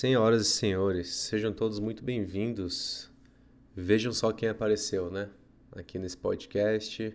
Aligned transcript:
Senhoras 0.00 0.46
e 0.46 0.50
senhores, 0.50 1.14
sejam 1.14 1.52
todos 1.52 1.78
muito 1.78 2.02
bem-vindos. 2.02 3.10
Vejam 3.76 4.14
só 4.14 4.32
quem 4.32 4.48
apareceu, 4.48 5.10
né? 5.10 5.28
Aqui 5.72 5.98
nesse 5.98 6.16
podcast. 6.16 7.14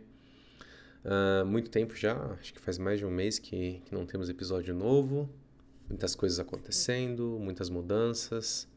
Uh, 1.04 1.44
muito 1.48 1.72
tempo 1.72 1.96
já, 1.96 2.16
acho 2.40 2.54
que 2.54 2.60
faz 2.60 2.78
mais 2.78 3.00
de 3.00 3.06
um 3.08 3.10
mês 3.10 3.40
que, 3.40 3.82
que 3.86 3.92
não 3.92 4.06
temos 4.06 4.30
episódio 4.30 4.72
novo. 4.72 5.28
Muitas 5.90 6.14
coisas 6.14 6.40
acontecendo, 6.40 7.40
muitas 7.42 7.72
mudanças. 7.72 8.68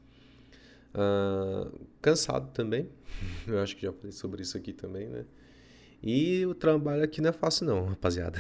Uh, 0.95 1.79
cansado 2.01 2.51
também. 2.55 2.89
Eu 3.47 3.61
acho 3.61 3.77
que 3.77 3.83
já 3.83 3.93
falei 3.93 4.13
sobre 4.13 4.41
isso 4.41 4.57
aqui 4.57 4.73
também, 4.73 5.07
né? 5.07 5.27
E 6.03 6.47
o 6.47 6.55
trabalho 6.55 7.05
aqui 7.05 7.21
não 7.21 7.29
é 7.29 7.33
fácil 7.35 7.67
não, 7.67 7.85
rapaziada. 7.85 8.39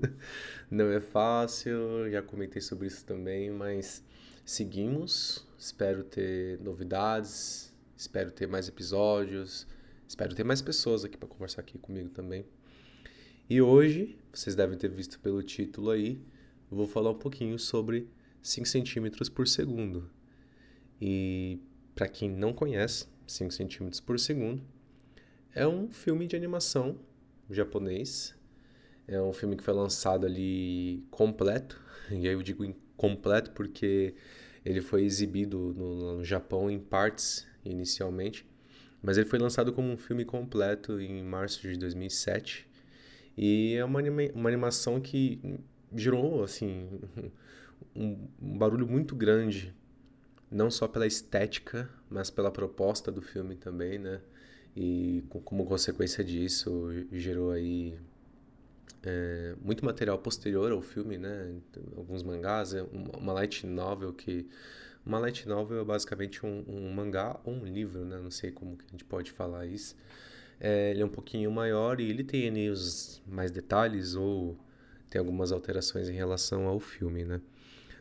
não 0.70 0.90
é 0.90 1.00
fácil, 1.02 2.10
já 2.10 2.22
comentei 2.22 2.62
sobre 2.62 2.86
isso 2.86 3.04
também, 3.04 3.50
mas 3.50 4.02
seguimos. 4.44 5.46
Espero 5.58 6.04
ter 6.04 6.60
novidades, 6.60 7.72
espero 7.96 8.30
ter 8.30 8.46
mais 8.46 8.68
episódios, 8.68 9.66
espero 10.06 10.34
ter 10.34 10.44
mais 10.44 10.60
pessoas 10.60 11.04
aqui 11.04 11.16
para 11.16 11.28
conversar 11.28 11.62
aqui 11.62 11.78
comigo 11.78 12.10
também. 12.10 12.44
E 13.48 13.60
hoje, 13.62 14.18
vocês 14.32 14.54
devem 14.54 14.76
ter 14.76 14.90
visto 14.90 15.18
pelo 15.20 15.42
título 15.42 15.90
aí, 15.90 16.20
vou 16.70 16.86
falar 16.86 17.10
um 17.10 17.18
pouquinho 17.18 17.58
sobre 17.58 18.08
5 18.42 18.66
centímetros 18.66 19.28
por 19.28 19.48
segundo. 19.48 20.10
E 21.00 21.58
para 21.94 22.08
quem 22.08 22.30
não 22.30 22.52
conhece, 22.52 23.06
5 23.26 23.52
centímetros 23.52 24.00
por 24.00 24.18
segundo 24.18 24.62
é 25.54 25.66
um 25.66 25.88
filme 25.90 26.26
de 26.26 26.36
animação 26.36 26.98
japonês. 27.48 28.34
É 29.06 29.20
um 29.20 29.32
filme 29.32 29.56
que 29.56 29.62
foi 29.62 29.74
lançado 29.74 30.26
ali 30.26 31.06
completo. 31.10 31.82
E 32.10 32.28
aí 32.28 32.34
eu 32.34 32.42
digo 32.42 32.62
completo 32.96 33.50
porque 33.52 34.14
ele 34.64 34.80
foi 34.80 35.04
exibido 35.04 35.74
no, 35.76 36.16
no 36.16 36.24
Japão 36.24 36.70
em 36.70 36.78
partes 36.78 37.46
inicialmente. 37.64 38.46
Mas 39.02 39.18
ele 39.18 39.28
foi 39.28 39.38
lançado 39.38 39.72
como 39.72 39.90
um 39.90 39.96
filme 39.96 40.24
completo 40.24 41.00
em 41.00 41.22
março 41.22 41.60
de 41.60 41.76
2007. 41.76 42.66
E 43.36 43.74
é 43.74 43.84
uma, 43.84 43.98
anima 43.98 44.22
uma 44.34 44.48
animação 44.48 45.00
que 45.00 45.58
gerou, 45.94 46.42
assim, 46.42 46.88
um, 47.94 48.16
um 48.40 48.58
barulho 48.58 48.86
muito 48.86 49.14
grande. 49.14 49.74
Não 50.50 50.70
só 50.70 50.88
pela 50.88 51.06
estética, 51.06 51.90
mas 52.08 52.30
pela 52.30 52.50
proposta 52.50 53.12
do 53.12 53.20
filme 53.20 53.56
também, 53.56 53.98
né? 53.98 54.20
e 54.76 55.22
como 55.44 55.64
consequência 55.64 56.24
disso 56.24 56.90
gerou 57.12 57.52
aí 57.52 57.96
é, 59.02 59.54
muito 59.62 59.84
material 59.84 60.18
posterior 60.18 60.72
ao 60.72 60.80
filme, 60.80 61.18
né? 61.18 61.54
Alguns 61.96 62.22
mangás, 62.22 62.74
é 62.74 62.82
uma 62.92 63.32
light 63.32 63.66
novel 63.66 64.12
que 64.12 64.46
uma 65.04 65.18
light 65.18 65.46
novel 65.46 65.82
é 65.82 65.84
basicamente 65.84 66.44
um, 66.44 66.64
um 66.66 66.92
mangá 66.92 67.38
ou 67.44 67.52
um 67.52 67.64
livro, 67.64 68.04
né? 68.04 68.18
Não 68.18 68.30
sei 68.30 68.50
como 68.50 68.76
que 68.76 68.84
a 68.86 68.90
gente 68.90 69.04
pode 69.04 69.30
falar 69.30 69.66
isso. 69.66 69.94
É, 70.58 70.92
ele 70.92 71.02
é 71.02 71.04
um 71.04 71.10
pouquinho 71.10 71.50
maior 71.50 72.00
e 72.00 72.08
ele 72.08 72.24
tem 72.24 72.48
ali 72.48 72.70
os 72.70 73.22
mais 73.26 73.50
detalhes 73.50 74.14
ou 74.14 74.56
tem 75.10 75.18
algumas 75.18 75.52
alterações 75.52 76.08
em 76.08 76.14
relação 76.14 76.66
ao 76.66 76.80
filme, 76.80 77.24
né? 77.24 77.40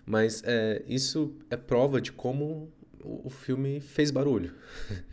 Mas 0.05 0.41
é, 0.45 0.83
isso 0.87 1.35
é 1.49 1.57
prova 1.57 1.99
de 1.99 2.11
como 2.11 2.71
o, 3.03 3.27
o 3.27 3.29
filme 3.29 3.79
fez 3.81 4.11
barulho. 4.11 4.53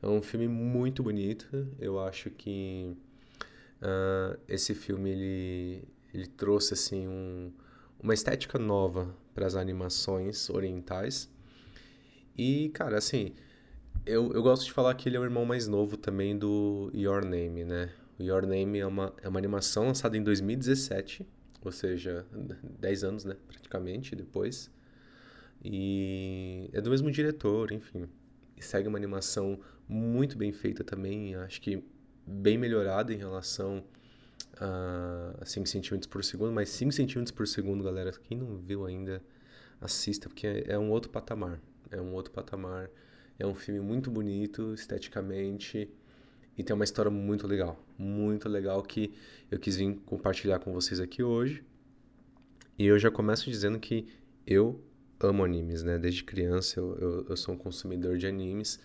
É 0.00 0.06
um 0.06 0.22
filme 0.22 0.46
muito 0.46 1.02
bonito. 1.02 1.66
Eu 1.80 1.98
acho 1.98 2.30
que 2.30 2.96
uh, 3.82 4.38
esse 4.48 4.74
filme 4.74 5.10
ele, 5.10 5.88
ele 6.12 6.26
trouxe 6.26 6.74
assim 6.74 7.06
um, 7.06 7.52
uma 8.00 8.14
estética 8.14 8.58
nova 8.58 9.14
para 9.34 9.46
as 9.46 9.54
animações 9.54 10.48
orientais. 10.50 11.30
E, 12.36 12.68
cara, 12.70 12.98
assim, 12.98 13.34
eu, 14.06 14.32
eu 14.32 14.42
gosto 14.42 14.64
de 14.64 14.72
falar 14.72 14.94
que 14.94 15.08
ele 15.08 15.16
é 15.16 15.20
o 15.20 15.24
irmão 15.24 15.44
mais 15.44 15.66
novo 15.66 15.96
também 15.96 16.36
do 16.38 16.90
Your 16.94 17.24
Name, 17.24 17.64
né? 17.64 17.90
O 18.18 18.22
Your 18.22 18.46
Name 18.46 18.78
é 18.78 18.86
uma, 18.86 19.12
é 19.22 19.28
uma 19.28 19.38
animação 19.38 19.86
lançada 19.86 20.16
em 20.16 20.22
2017, 20.22 21.26
ou 21.64 21.72
seja, 21.72 22.26
10 22.78 23.04
anos, 23.04 23.24
né? 23.24 23.36
Praticamente 23.46 24.14
depois. 24.14 24.70
E 25.64 26.70
é 26.72 26.80
do 26.80 26.90
mesmo 26.90 27.10
diretor, 27.10 27.72
enfim 27.72 28.08
segue 28.60 28.88
uma 28.88 28.98
animação 28.98 29.58
muito 29.88 30.36
bem 30.36 30.52
feita 30.52 30.84
também, 30.84 31.34
acho 31.36 31.60
que 31.60 31.82
bem 32.28 32.58
melhorada 32.58 33.12
em 33.12 33.16
relação 33.16 33.82
a 34.60 35.44
5 35.44 35.66
centímetros 35.66 36.06
por 36.10 36.22
segundo, 36.24 36.52
mas 36.52 36.68
5 36.70 36.92
centímetros 36.92 37.30
por 37.30 37.46
segundo, 37.46 37.82
galera, 37.84 38.12
quem 38.12 38.36
não 38.36 38.56
viu 38.58 38.84
ainda, 38.84 39.22
assista, 39.80 40.28
porque 40.28 40.46
é, 40.46 40.72
é 40.72 40.78
um 40.78 40.90
outro 40.90 41.10
patamar, 41.10 41.60
é 41.90 42.00
um 42.00 42.12
outro 42.12 42.32
patamar, 42.32 42.90
é 43.38 43.46
um 43.46 43.54
filme 43.54 43.80
muito 43.80 44.10
bonito 44.10 44.74
esteticamente 44.74 45.88
e 46.56 46.62
tem 46.62 46.74
uma 46.74 46.84
história 46.84 47.10
muito 47.10 47.46
legal, 47.46 47.80
muito 47.96 48.48
legal 48.48 48.82
que 48.82 49.14
eu 49.50 49.58
quis 49.58 49.76
vir 49.76 49.94
compartilhar 50.04 50.58
com 50.58 50.72
vocês 50.72 50.98
aqui 50.98 51.22
hoje. 51.22 51.64
E 52.76 52.86
eu 52.86 52.98
já 52.98 53.10
começo 53.10 53.48
dizendo 53.48 53.78
que 53.78 54.06
eu 54.46 54.80
amo 55.20 55.44
animes, 55.44 55.82
né? 55.82 55.98
Desde 55.98 56.24
criança 56.24 56.80
eu, 56.80 56.96
eu, 56.96 57.26
eu, 57.28 57.36
sou 57.36 57.54
um 57.54 57.58
consumidor 57.58 58.18
de 58.18 58.26
animes. 58.26 58.80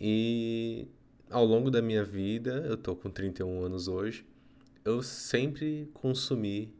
E 0.00 0.86
ao 1.30 1.44
longo 1.44 1.70
da 1.70 1.82
minha 1.82 2.04
vida, 2.04 2.64
eu 2.66 2.76
tô 2.76 2.96
com 2.96 3.10
31 3.10 3.64
anos 3.64 3.88
hoje, 3.88 4.24
eu 4.84 5.02
sempre 5.02 5.88
consumi 5.94 6.72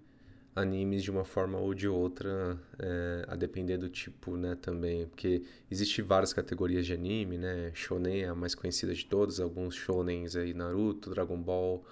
animes 0.55 1.03
de 1.03 1.11
uma 1.11 1.25
forma 1.25 1.59
ou 1.59 1.73
de 1.73 1.87
outra, 1.87 2.59
é, 2.79 3.25
a 3.29 3.37
depender 3.37 3.77
do 3.77 3.89
tipo, 3.89 4.37
né, 4.37 4.57
também. 4.61 5.07
Porque 5.07 5.43
existem 5.71 6.05
várias 6.05 6.33
categorias 6.33 6.85
de 6.85 6.93
anime, 6.93 7.39
né? 7.39 7.71
Shonen 7.75 8.23
é 8.23 8.29
a 8.29 8.35
mais 8.35 8.55
conhecida 8.55 8.93
de 8.95 9.07
todas, 9.07 9.39
alguns 9.39 9.75
shonens 9.75 10.35
aí, 10.35 10.53
Naruto, 10.53 11.11
Dragon 11.11 11.41
Ball, 11.41 11.85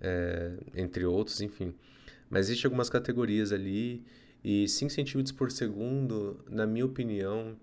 é, 0.00 0.52
entre 0.74 1.04
outros, 1.04 1.40
enfim. 1.40 1.74
Mas 2.30 2.46
existem 2.46 2.68
algumas 2.68 2.88
categorias 2.88 3.52
ali 3.52 4.02
e 4.42 4.68
5 4.68 4.90
centímetros 4.90 5.32
por 5.32 5.50
segundo, 5.50 6.38
na 6.48 6.66
minha 6.66 6.84
opinião, 6.84 7.56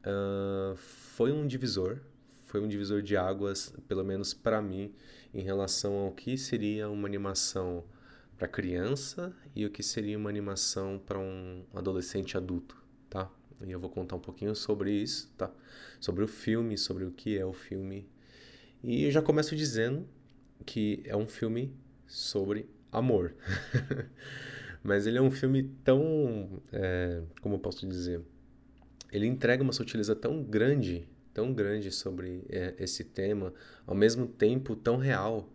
uh, 0.00 0.76
foi 0.76 1.30
um 1.30 1.46
divisor, 1.46 1.98
foi 2.56 2.64
um 2.64 2.68
divisor 2.68 3.02
de 3.02 3.18
águas, 3.18 3.74
pelo 3.86 4.02
menos 4.02 4.32
para 4.32 4.62
mim, 4.62 4.90
em 5.34 5.42
relação 5.42 5.92
ao 5.92 6.10
que 6.10 6.38
seria 6.38 6.88
uma 6.88 7.06
animação 7.06 7.84
para 8.38 8.48
criança 8.48 9.30
e 9.54 9.66
o 9.66 9.70
que 9.70 9.82
seria 9.82 10.16
uma 10.16 10.30
animação 10.30 10.98
para 10.98 11.18
um 11.18 11.66
adolescente 11.74 12.34
adulto, 12.34 12.82
tá? 13.10 13.30
E 13.62 13.70
eu 13.70 13.78
vou 13.78 13.90
contar 13.90 14.16
um 14.16 14.20
pouquinho 14.20 14.54
sobre 14.54 14.90
isso, 14.90 15.30
tá? 15.36 15.52
Sobre 16.00 16.24
o 16.24 16.26
filme, 16.26 16.78
sobre 16.78 17.04
o 17.04 17.10
que 17.10 17.36
é 17.36 17.44
o 17.44 17.52
filme. 17.52 18.08
E 18.82 19.04
eu 19.04 19.10
já 19.10 19.20
começo 19.20 19.54
dizendo 19.54 20.08
que 20.64 21.02
é 21.04 21.14
um 21.14 21.28
filme 21.28 21.76
sobre 22.06 22.70
amor. 22.90 23.34
Mas 24.82 25.06
ele 25.06 25.18
é 25.18 25.22
um 25.22 25.30
filme 25.30 25.64
tão. 25.84 26.62
É, 26.72 27.20
como 27.42 27.56
eu 27.56 27.58
posso 27.58 27.86
dizer? 27.86 28.22
Ele 29.12 29.26
entrega 29.26 29.62
uma 29.62 29.74
sutileza 29.74 30.16
tão 30.16 30.42
grande, 30.42 31.06
tão 31.36 31.52
grande 31.52 31.92
sobre 31.92 32.46
é, 32.48 32.74
esse 32.78 33.04
tema, 33.04 33.52
ao 33.86 33.94
mesmo 33.94 34.26
tempo 34.26 34.74
tão 34.74 34.96
real, 34.96 35.52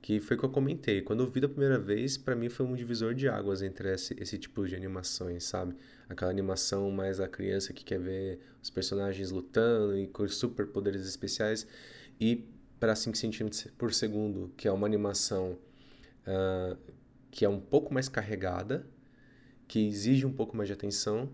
que 0.00 0.20
foi 0.20 0.38
o 0.38 0.40
que 0.40 0.46
eu 0.46 0.50
comentei. 0.50 1.02
Quando 1.02 1.22
eu 1.22 1.30
vi 1.30 1.38
da 1.38 1.48
primeira 1.48 1.78
vez, 1.78 2.16
para 2.16 2.34
mim 2.34 2.48
foi 2.48 2.64
um 2.64 2.74
divisor 2.74 3.14
de 3.14 3.28
águas 3.28 3.60
entre 3.60 3.92
esse, 3.92 4.16
esse 4.18 4.38
tipo 4.38 4.66
de 4.66 4.74
animações, 4.74 5.44
sabe? 5.44 5.76
Aquela 6.08 6.30
animação 6.30 6.90
mais 6.90 7.20
a 7.20 7.28
criança 7.28 7.74
que 7.74 7.84
quer 7.84 8.00
ver 8.00 8.40
os 8.62 8.70
personagens 8.70 9.30
lutando 9.30 9.98
e 9.98 10.06
com 10.06 10.26
superpoderes 10.26 11.06
especiais, 11.06 11.66
e 12.18 12.48
para 12.80 12.96
5 12.96 13.14
centímetros 13.18 13.66
por 13.76 13.92
segundo, 13.92 14.50
que 14.56 14.66
é 14.66 14.72
uma 14.72 14.86
animação. 14.86 15.58
Uh, 16.26 16.76
que 17.30 17.44
é 17.44 17.48
um 17.48 17.60
pouco 17.60 17.92
mais 17.92 18.08
carregada, 18.08 18.86
que 19.66 19.86
exige 19.86 20.24
um 20.24 20.32
pouco 20.32 20.56
mais 20.56 20.68
de 20.68 20.72
atenção 20.72 21.28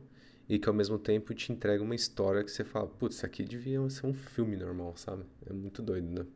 e 0.49 0.59
que 0.59 0.69
ao 0.69 0.75
mesmo 0.75 0.99
tempo 0.99 1.33
te 1.35 1.53
entrega 1.53 1.83
uma 1.83 1.95
história 1.95 2.45
que 2.45 2.51
você 2.51 2.65
fala, 2.65 2.87
putz, 2.87 3.17
isso 3.17 3.27
aqui 3.27 3.43
devia 3.45 3.89
ser 3.91 4.07
um 4.07 4.15
filme 4.15 4.57
normal, 4.57 4.97
sabe? 4.97 5.25
É 5.47 5.53
muito 5.53 5.83
doido, 5.83 6.09
né? 6.09 6.27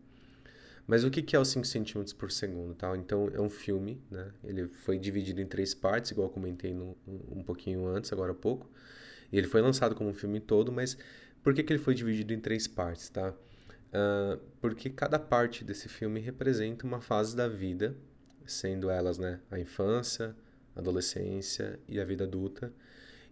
Mas 0.87 1.05
o 1.05 1.11
que 1.11 1.37
é 1.37 1.39
os 1.39 1.49
5 1.49 1.67
centímetros 1.67 2.15
por 2.15 2.31
segundo, 2.31 2.75
tá? 2.75 2.97
Então, 2.97 3.29
é 3.35 3.41
um 3.41 3.51
filme, 3.51 4.01
né? 4.11 4.33
Ele 4.43 4.69
foi 4.69 4.99
dividido 4.99 5.41
em 5.41 5.47
três 5.47 5.75
partes, 5.75 6.11
igual 6.11 6.29
eu 6.29 6.33
comentei 6.33 6.73
no, 6.73 6.97
um 7.07 7.43
pouquinho 7.43 7.87
antes, 7.87 8.11
agora 8.11 8.33
há 8.33 8.35
pouco. 8.35 8.71
E 9.31 9.37
ele 9.37 9.47
foi 9.47 9.61
lançado 9.61 9.95
como 9.95 10.09
um 10.09 10.15
filme 10.15 10.41
todo, 10.41 10.73
mas 10.73 10.97
por 11.43 11.53
que, 11.53 11.63
que 11.63 11.73
ele 11.73 11.83
foi 11.83 11.95
dividido 11.95 12.33
em 12.33 12.41
três 12.41 12.67
partes, 12.67 13.11
tá? 13.11 13.35
Uh, 13.89 14.39
porque 14.61 14.89
cada 14.89 15.19
parte 15.19 15.63
desse 15.63 15.89
filme 15.89 16.21
representa 16.21 16.87
uma 16.87 17.01
fase 17.01 17.37
da 17.37 17.49
vida 17.49 17.95
sendo 18.49 18.91
elas 18.91 19.19
né, 19.19 19.41
a 19.51 19.59
infância, 19.59 20.35
a 20.75 20.81
adolescência 20.81 21.79
e 21.87 22.01
a 22.01 22.05
vida 22.05 22.25
adulta. 22.25 22.73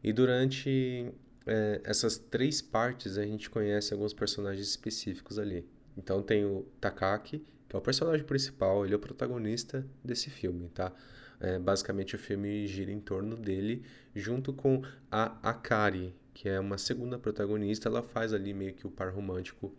E 0.07 0.13
durante 0.13 1.13
é, 1.45 1.81
essas 1.83 2.17
três 2.17 2.63
partes 2.63 3.19
a 3.19 3.27
gente 3.27 3.51
conhece 3.51 3.93
alguns 3.93 4.15
personagens 4.15 4.69
específicos 4.69 5.37
ali. 5.37 5.67
Então 5.99 6.23
tem 6.23 6.45
o 6.45 6.65
Takaki, 6.81 7.45
que 7.69 7.75
é 7.75 7.79
o 7.79 7.83
personagem 7.83 8.25
principal, 8.25 8.85
ele 8.85 8.95
é 8.95 8.97
o 8.97 9.01
protagonista 9.01 9.85
desse 10.05 10.31
filme, 10.31 10.69
tá? 10.69 10.93
É, 11.41 11.59
basicamente 11.59 12.15
o 12.15 12.19
filme 12.21 12.69
gira 12.69 12.93
em 12.93 13.01
torno 13.01 13.37
dele, 13.37 13.83
junto 14.15 14.53
com 14.53 14.81
a 15.11 15.37
Akari, 15.43 16.15
que 16.33 16.49
é 16.49 16.61
uma 16.61 16.79
segunda 16.79 17.19
protagonista, 17.19 17.89
ela 17.89 18.01
faz 18.01 18.33
ali 18.33 18.55
meio 18.55 18.75
que 18.75 18.87
o 18.87 18.91
par 18.91 19.13
romântico 19.13 19.75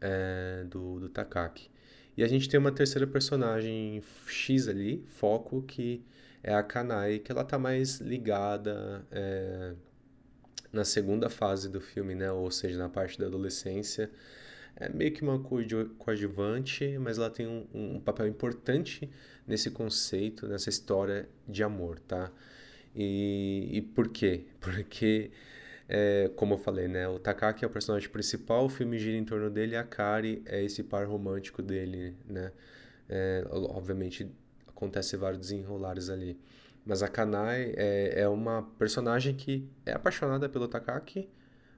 é, 0.00 0.64
do, 0.68 0.98
do 0.98 1.08
Takaki. 1.08 1.70
E 2.16 2.24
a 2.24 2.26
gente 2.26 2.48
tem 2.48 2.58
uma 2.58 2.72
terceira 2.72 3.06
personagem 3.06 4.02
X 4.26 4.66
ali, 4.66 5.04
foco, 5.06 5.62
que 5.62 6.04
é 6.42 6.54
a 6.54 6.62
Kanai, 6.62 7.18
que 7.18 7.30
ela 7.30 7.44
tá 7.44 7.58
mais 7.58 8.00
ligada 8.00 9.04
é, 9.10 9.74
na 10.72 10.84
segunda 10.84 11.28
fase 11.28 11.68
do 11.68 11.80
filme, 11.80 12.14
né? 12.14 12.30
Ou 12.32 12.50
seja, 12.50 12.78
na 12.78 12.88
parte 12.88 13.18
da 13.18 13.26
adolescência. 13.26 14.10
É 14.76 14.88
meio 14.88 15.12
que 15.12 15.22
uma 15.22 15.38
coadjuvante, 15.98 16.96
mas 16.98 17.18
ela 17.18 17.28
tem 17.28 17.46
um, 17.46 17.66
um 17.74 18.00
papel 18.00 18.26
importante 18.26 19.10
nesse 19.46 19.70
conceito, 19.70 20.46
nessa 20.46 20.70
história 20.70 21.28
de 21.46 21.62
amor, 21.62 21.98
tá? 22.00 22.32
E, 22.94 23.68
e 23.72 23.82
por 23.82 24.08
quê? 24.08 24.46
Porque, 24.60 25.30
é, 25.88 26.30
como 26.36 26.54
eu 26.54 26.58
falei, 26.58 26.88
né? 26.88 27.08
O 27.08 27.18
Takaki 27.18 27.64
é 27.64 27.68
o 27.68 27.70
personagem 27.70 28.08
principal, 28.08 28.66
o 28.66 28.68
filme 28.68 28.98
gira 28.98 29.16
em 29.16 29.24
torno 29.24 29.50
dele 29.50 29.76
a 29.76 29.84
Kari 29.84 30.42
é 30.46 30.62
esse 30.64 30.82
par 30.82 31.06
romântico 31.06 31.62
dele, 31.62 32.14
né? 32.26 32.52
É, 33.08 33.44
obviamente, 33.50 34.30
acontece 34.80 35.16
vários 35.16 35.40
desenrolares 35.40 36.08
ali. 36.08 36.40
Mas 36.84 37.02
a 37.02 37.08
Kanai 37.08 37.74
é, 37.76 38.22
é 38.22 38.28
uma 38.28 38.62
personagem 38.78 39.34
que 39.34 39.68
é 39.84 39.92
apaixonada 39.92 40.48
pelo 40.48 40.66
Takaki, 40.66 41.28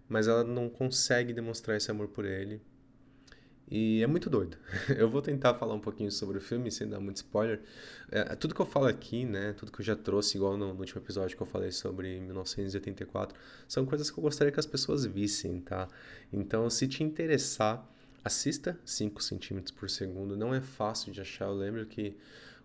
mas 0.09 0.29
ela 0.29 0.45
não 0.45 0.69
consegue 0.69 1.33
demonstrar 1.33 1.77
esse 1.77 1.91
amor 1.91 2.09
por 2.09 2.25
ele. 2.25 2.63
E 3.69 4.03
é 4.03 4.07
muito 4.07 4.31
doido. 4.31 4.57
Eu 4.97 5.09
vou 5.09 5.21
tentar 5.21 5.55
falar 5.55 5.75
um 5.75 5.81
pouquinho 5.81 6.13
sobre 6.13 6.39
o 6.39 6.41
filme 6.41 6.71
sem 6.71 6.89
dar 6.89 7.01
muito 7.01 7.17
spoiler. 7.17 7.63
É, 8.11 8.37
tudo 8.37 8.55
que 8.55 8.61
eu 8.61 8.67
falo 8.67 8.87
aqui, 8.87 9.25
né, 9.25 9.55
tudo 9.55 9.73
que 9.73 9.81
eu 9.81 9.85
já 9.85 9.97
trouxe, 9.97 10.37
igual 10.37 10.59
no, 10.59 10.75
no, 10.75 10.81
último 10.81 11.01
episódio 11.01 11.35
que 11.35 11.43
eu 11.43 11.47
falei 11.47 11.71
sobre 11.71 12.21
1984, 12.21 13.35
são 13.67 13.87
coisas 13.87 14.11
que 14.11 14.19
eu 14.19 14.23
gostaria 14.23 14.53
que 14.53 14.61
as 14.61 14.67
pessoas 14.67 15.07
vissem, 15.07 15.59
tá? 15.61 15.89
Então, 16.31 16.69
se 16.69 16.87
te 16.87 17.03
interessar, 17.03 17.89
assista 18.25 18.79
5 18.85 19.23
centímetros 19.23 19.73
por 19.73 19.89
segundo. 19.89 20.37
Não 20.37 20.55
é 20.55 20.61
fácil 20.61 21.13
de 21.13 21.21
achar. 21.21 21.47
Eu 21.47 21.55
lembro 21.55 21.87
que 21.87 22.17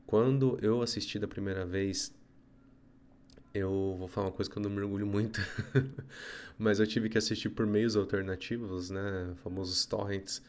quando 0.07 0.57
eu 0.62 0.81
assisti 0.81 1.19
da 1.19 1.27
primeira 1.27 1.65
vez, 1.65 2.15
eu 3.54 3.95
vou 4.00 4.07
falar 4.07 4.27
uma 4.27 4.33
coisa 4.33 4.50
que 4.50 4.57
eu 4.57 4.63
não 4.63 4.69
me 4.69 4.81
orgulho 4.81 5.06
muito, 5.06 5.42
mas 6.57 6.80
eu 6.80 6.88
tive 6.88 7.09
que 7.09 7.18
assistir 7.18 7.50
por 7.50 7.68
meios 7.68 7.95
alternativos, 7.98 8.89
né, 8.89 9.36
famosos 9.44 9.86
torrents, 9.86 10.42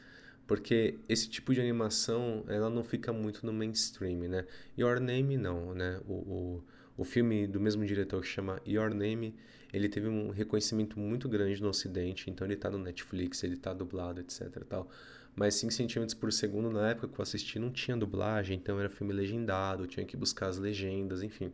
porque 0.47 0.99
esse 1.09 1.29
tipo 1.29 1.53
de 1.53 1.61
animação 1.61 2.45
ela 2.47 2.71
não 2.71 2.85
fica 2.85 3.13
muito 3.13 3.45
no 3.45 3.53
mainstream, 3.53 4.29
né? 4.29 4.47
Your 4.79 5.01
Name 5.01 5.37
não, 5.37 5.75
né? 5.75 6.01
O, 6.09 6.15
o, 6.15 6.65
o 6.97 7.05
filme 7.05 7.47
do 7.47 7.61
mesmo 7.61 7.85
diretor 7.85 8.23
que 8.23 8.29
chama 8.29 8.63
Your 8.67 8.95
Name, 8.95 9.35
ele 9.73 9.89
teve 9.89 10.09
um 10.09 10.31
reconhecimento 10.31 10.99
muito 10.99 11.29
grande 11.29 11.61
no 11.61 11.69
Ocidente, 11.69 12.31
então 12.31 12.47
ele 12.47 12.57
tá 12.57 12.71
no 12.71 12.79
Netflix, 12.79 13.43
ele 13.45 13.57
tá 13.57 13.75
dublado, 13.75 14.21
etc. 14.21 14.65
Tal. 14.67 14.89
Mas 15.39 15.55
5 15.55 15.73
centímetros 15.73 16.15
por 16.15 16.33
segundo, 16.33 16.69
na 16.69 16.91
época 16.91 17.07
que 17.07 17.17
eu 17.17 17.23
assisti, 17.23 17.61
não 17.61 17.71
tinha 17.71 17.97
dublagem, 17.97 18.57
então 18.57 18.81
era 18.81 18.91
filme 18.91 19.13
legendado, 19.13 19.87
tinha 19.87 20.05
que 20.05 20.17
buscar 20.17 20.49
as 20.49 20.59
legendas, 20.59 21.23
enfim. 21.23 21.53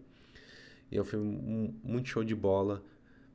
E 0.91 0.97
é 0.97 1.03
um 1.03 1.05
filme 1.05 1.77
muito 1.85 2.09
show 2.09 2.25
de 2.25 2.35
bola. 2.35 2.83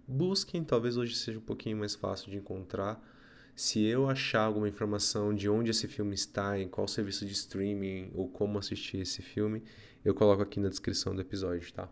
Busquem, 0.07 0.63
talvez 0.63 0.97
hoje 0.97 1.15
seja 1.15 1.37
um 1.37 1.41
pouquinho 1.41 1.77
mais 1.77 1.93
fácil 1.93 2.31
de 2.31 2.37
encontrar. 2.37 2.99
Se 3.55 3.83
eu 3.85 4.09
achar 4.09 4.41
alguma 4.41 4.67
informação 4.67 5.35
de 5.35 5.47
onde 5.47 5.69
esse 5.69 5.87
filme 5.87 6.15
está, 6.15 6.57
em 6.57 6.67
qual 6.67 6.87
serviço 6.87 7.27
de 7.27 7.33
streaming 7.33 8.09
ou 8.15 8.27
como 8.27 8.57
assistir 8.57 8.97
esse 8.97 9.21
filme, 9.21 9.61
eu 10.03 10.15
coloco 10.15 10.41
aqui 10.41 10.59
na 10.59 10.69
descrição 10.69 11.13
do 11.13 11.21
episódio, 11.21 11.71
tá? 11.71 11.87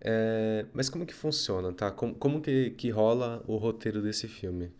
É, 0.00 0.64
mas 0.72 0.88
como 0.88 1.04
que 1.04 1.14
funciona, 1.14 1.72
tá? 1.72 1.90
Como, 1.90 2.14
como 2.14 2.40
que, 2.40 2.70
que 2.70 2.88
rola 2.90 3.42
o 3.48 3.56
roteiro 3.56 4.00
desse 4.00 4.28
filme? 4.28 4.70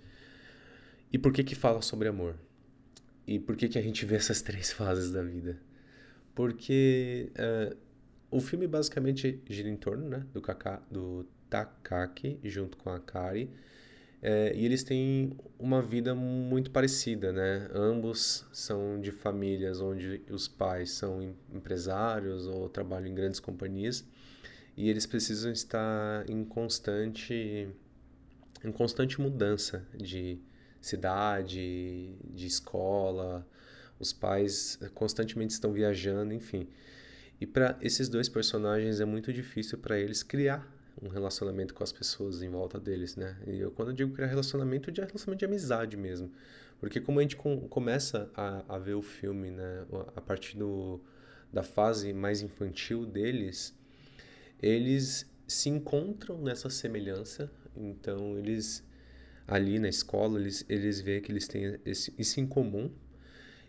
E 1.13 1.19
por 1.19 1.33
que 1.33 1.43
que 1.43 1.57
fala 1.57 1.83
sobre 1.83 2.07
amor? 2.07 2.37
E 3.29 3.39
por 3.39 3.57
que, 3.57 3.69
que 3.69 3.79
a 3.79 3.83
gente 3.83 4.07
vê 4.07 4.17
essas 4.17 4.41
três 4.41 4.73
fases 4.73 5.13
da 5.13 5.23
vida? 5.23 5.61
Porque 6.35 7.31
uh, 7.37 7.77
o 8.31 8.41
filme 8.41 8.67
basicamente 8.67 9.43
gira 9.47 9.69
em 9.69 9.77
torno 9.77 10.09
né, 10.09 10.25
do, 10.33 10.41
Kaka, 10.41 10.83
do 10.91 11.27
Takaki 11.51 12.41
junto 12.43 12.79
com 12.79 12.89
a 12.89 12.99
Kari. 12.99 13.51
É, 14.21 14.53
e 14.57 14.65
eles 14.65 14.83
têm 14.83 15.37
uma 15.59 15.81
vida 15.81 16.13
muito 16.13 16.73
parecida, 16.73 17.31
né? 17.31 17.69
Ambos 17.73 18.45
são 18.53 19.01
de 19.01 19.13
famílias 19.13 19.81
onde 19.81 20.23
os 20.29 20.49
pais 20.49 20.91
são 20.91 21.37
empresários 21.53 22.47
ou 22.47 22.69
trabalham 22.69 23.07
em 23.07 23.15
grandes 23.15 23.39
companhias 23.39 24.05
e 24.77 24.91
eles 24.91 25.07
precisam 25.07 25.53
estar 25.53 26.29
em 26.29 26.45
constante 26.45 27.69
em 28.65 28.73
constante 28.73 29.21
mudança 29.21 29.87
de 29.97 30.41
cidade, 30.81 32.15
de 32.25 32.47
escola, 32.47 33.47
os 33.99 34.13
pais 34.13 34.79
constantemente 34.95 35.53
estão 35.53 35.73
viajando, 35.73 36.33
enfim. 36.33 36.69
E 37.41 37.47
para 37.47 37.77
esses 37.81 38.09
dois 38.09 38.29
personagens 38.29 39.01
é 39.01 39.05
muito 39.05 39.33
difícil 39.33 39.79
para 39.79 39.99
eles 39.99 40.23
criar 40.23 40.67
um 41.01 41.09
relacionamento 41.09 41.75
com 41.75 41.85
as 41.85 41.93
pessoas 41.93 42.43
em 42.43 42.49
volta 42.49 42.79
deles, 42.79 43.15
né? 43.15 43.37
E 43.47 43.61
eu, 43.61 43.71
quando 43.71 43.91
eu 43.91 43.95
digo 43.95 44.13
criar 44.13 44.27
relacionamento, 44.27 44.91
é 44.91 44.95
relacionamento 44.95 45.39
de 45.39 45.45
amizade 45.45 45.97
mesmo. 45.97 46.33
Porque 46.81 47.01
como 47.01 47.19
a 47.19 47.23
gente 47.23 47.37
com, 47.37 47.69
começa 47.69 48.31
a, 48.35 48.77
a 48.77 48.79
ver 48.79 48.95
o 48.95 49.03
filme, 49.03 49.51
né, 49.51 49.85
a 50.15 50.21
partir 50.21 50.57
do, 50.57 51.01
da 51.53 51.63
fase 51.63 52.13
mais 52.13 52.41
infantil 52.41 53.05
deles, 53.05 53.77
eles 54.61 55.29
se 55.47 55.69
encontram 55.69 56.39
nessa 56.39 56.69
semelhança, 56.69 57.51
então 57.77 58.37
eles 58.39 58.85
ali 59.49 59.79
na 59.79 59.89
escola, 59.89 60.39
eles, 60.39 60.65
eles 60.69 61.01
veem 61.01 61.23
que 61.23 61.33
eles 61.33 61.49
têm 61.49 61.79
esse, 61.87 62.13
isso 62.19 62.39
em 62.39 62.47
comum. 62.47 62.91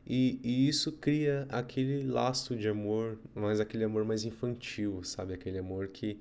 E, 0.06 0.40
e 0.44 0.68
isso 0.68 0.92
cria 0.92 1.48
aquele 1.50 2.04
laço 2.04 2.56
de 2.56 2.68
amor, 2.68 3.18
mas 3.34 3.60
aquele 3.60 3.84
amor 3.84 4.04
mais 4.04 4.26
infantil, 4.26 5.04
sabe? 5.04 5.34
Aquele 5.34 5.60
amor 5.60 5.88
que 5.88 6.20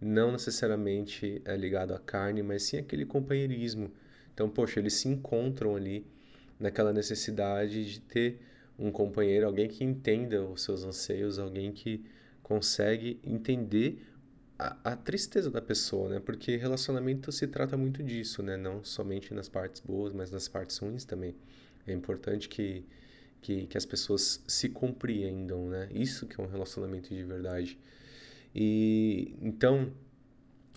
não 0.00 0.32
necessariamente 0.32 1.42
é 1.44 1.56
ligado 1.56 1.94
à 1.94 1.98
carne, 1.98 2.42
mas 2.42 2.62
sim 2.64 2.76
aquele 2.76 3.04
companheirismo. 3.04 3.90
Então, 4.32 4.48
poxa, 4.48 4.80
eles 4.80 4.94
se 4.94 5.08
encontram 5.08 5.74
ali 5.74 6.06
naquela 6.60 6.92
necessidade 6.92 7.92
de 7.92 8.00
ter 8.00 8.40
um 8.78 8.90
companheiro, 8.90 9.46
alguém 9.46 9.68
que 9.68 9.82
entenda 9.82 10.44
os 10.44 10.62
seus 10.62 10.84
anseios, 10.84 11.38
alguém 11.38 11.72
que 11.72 12.04
consegue 12.42 13.18
entender 13.24 14.00
a, 14.84 14.96
tristeza 14.96 15.50
da 15.50 15.60
pessoa, 15.60 16.08
né? 16.08 16.20
Porque 16.20 16.56
relacionamento 16.56 17.32
se 17.32 17.46
trata 17.46 17.76
muito 17.76 18.02
disso, 18.02 18.42
né? 18.42 18.56
Não 18.56 18.84
somente 18.84 19.32
nas 19.34 19.48
partes 19.48 19.80
boas, 19.80 20.12
mas 20.12 20.30
nas 20.30 20.48
partes 20.48 20.78
ruins 20.78 21.04
também. 21.04 21.34
É 21.86 21.92
importante 21.92 22.48
que, 22.48 22.84
que, 23.40 23.66
que 23.66 23.76
as 23.76 23.84
pessoas 23.84 24.42
se 24.46 24.68
compreendam, 24.68 25.68
né? 25.68 25.88
Isso 25.92 26.26
que 26.26 26.40
é 26.40 26.44
um 26.44 26.48
relacionamento 26.48 27.14
de 27.14 27.22
verdade. 27.24 27.78
E 28.54 29.34
então, 29.40 29.92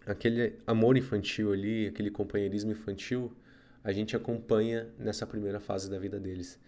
aquele 0.06 0.54
amor 0.66 0.98
infantil 0.98 1.52
ali, 1.52 1.88
aquele 1.88 2.10
companheirismo 2.10 2.72
infantil, 2.72 3.36
a 3.84 3.92
gente 3.92 4.16
acompanha 4.16 4.88
nessa 4.98 5.28
primeira 5.28 5.60
fase 5.60 5.90
da 5.90 6.00
vida 6.00 6.20
deles. 6.20 6.60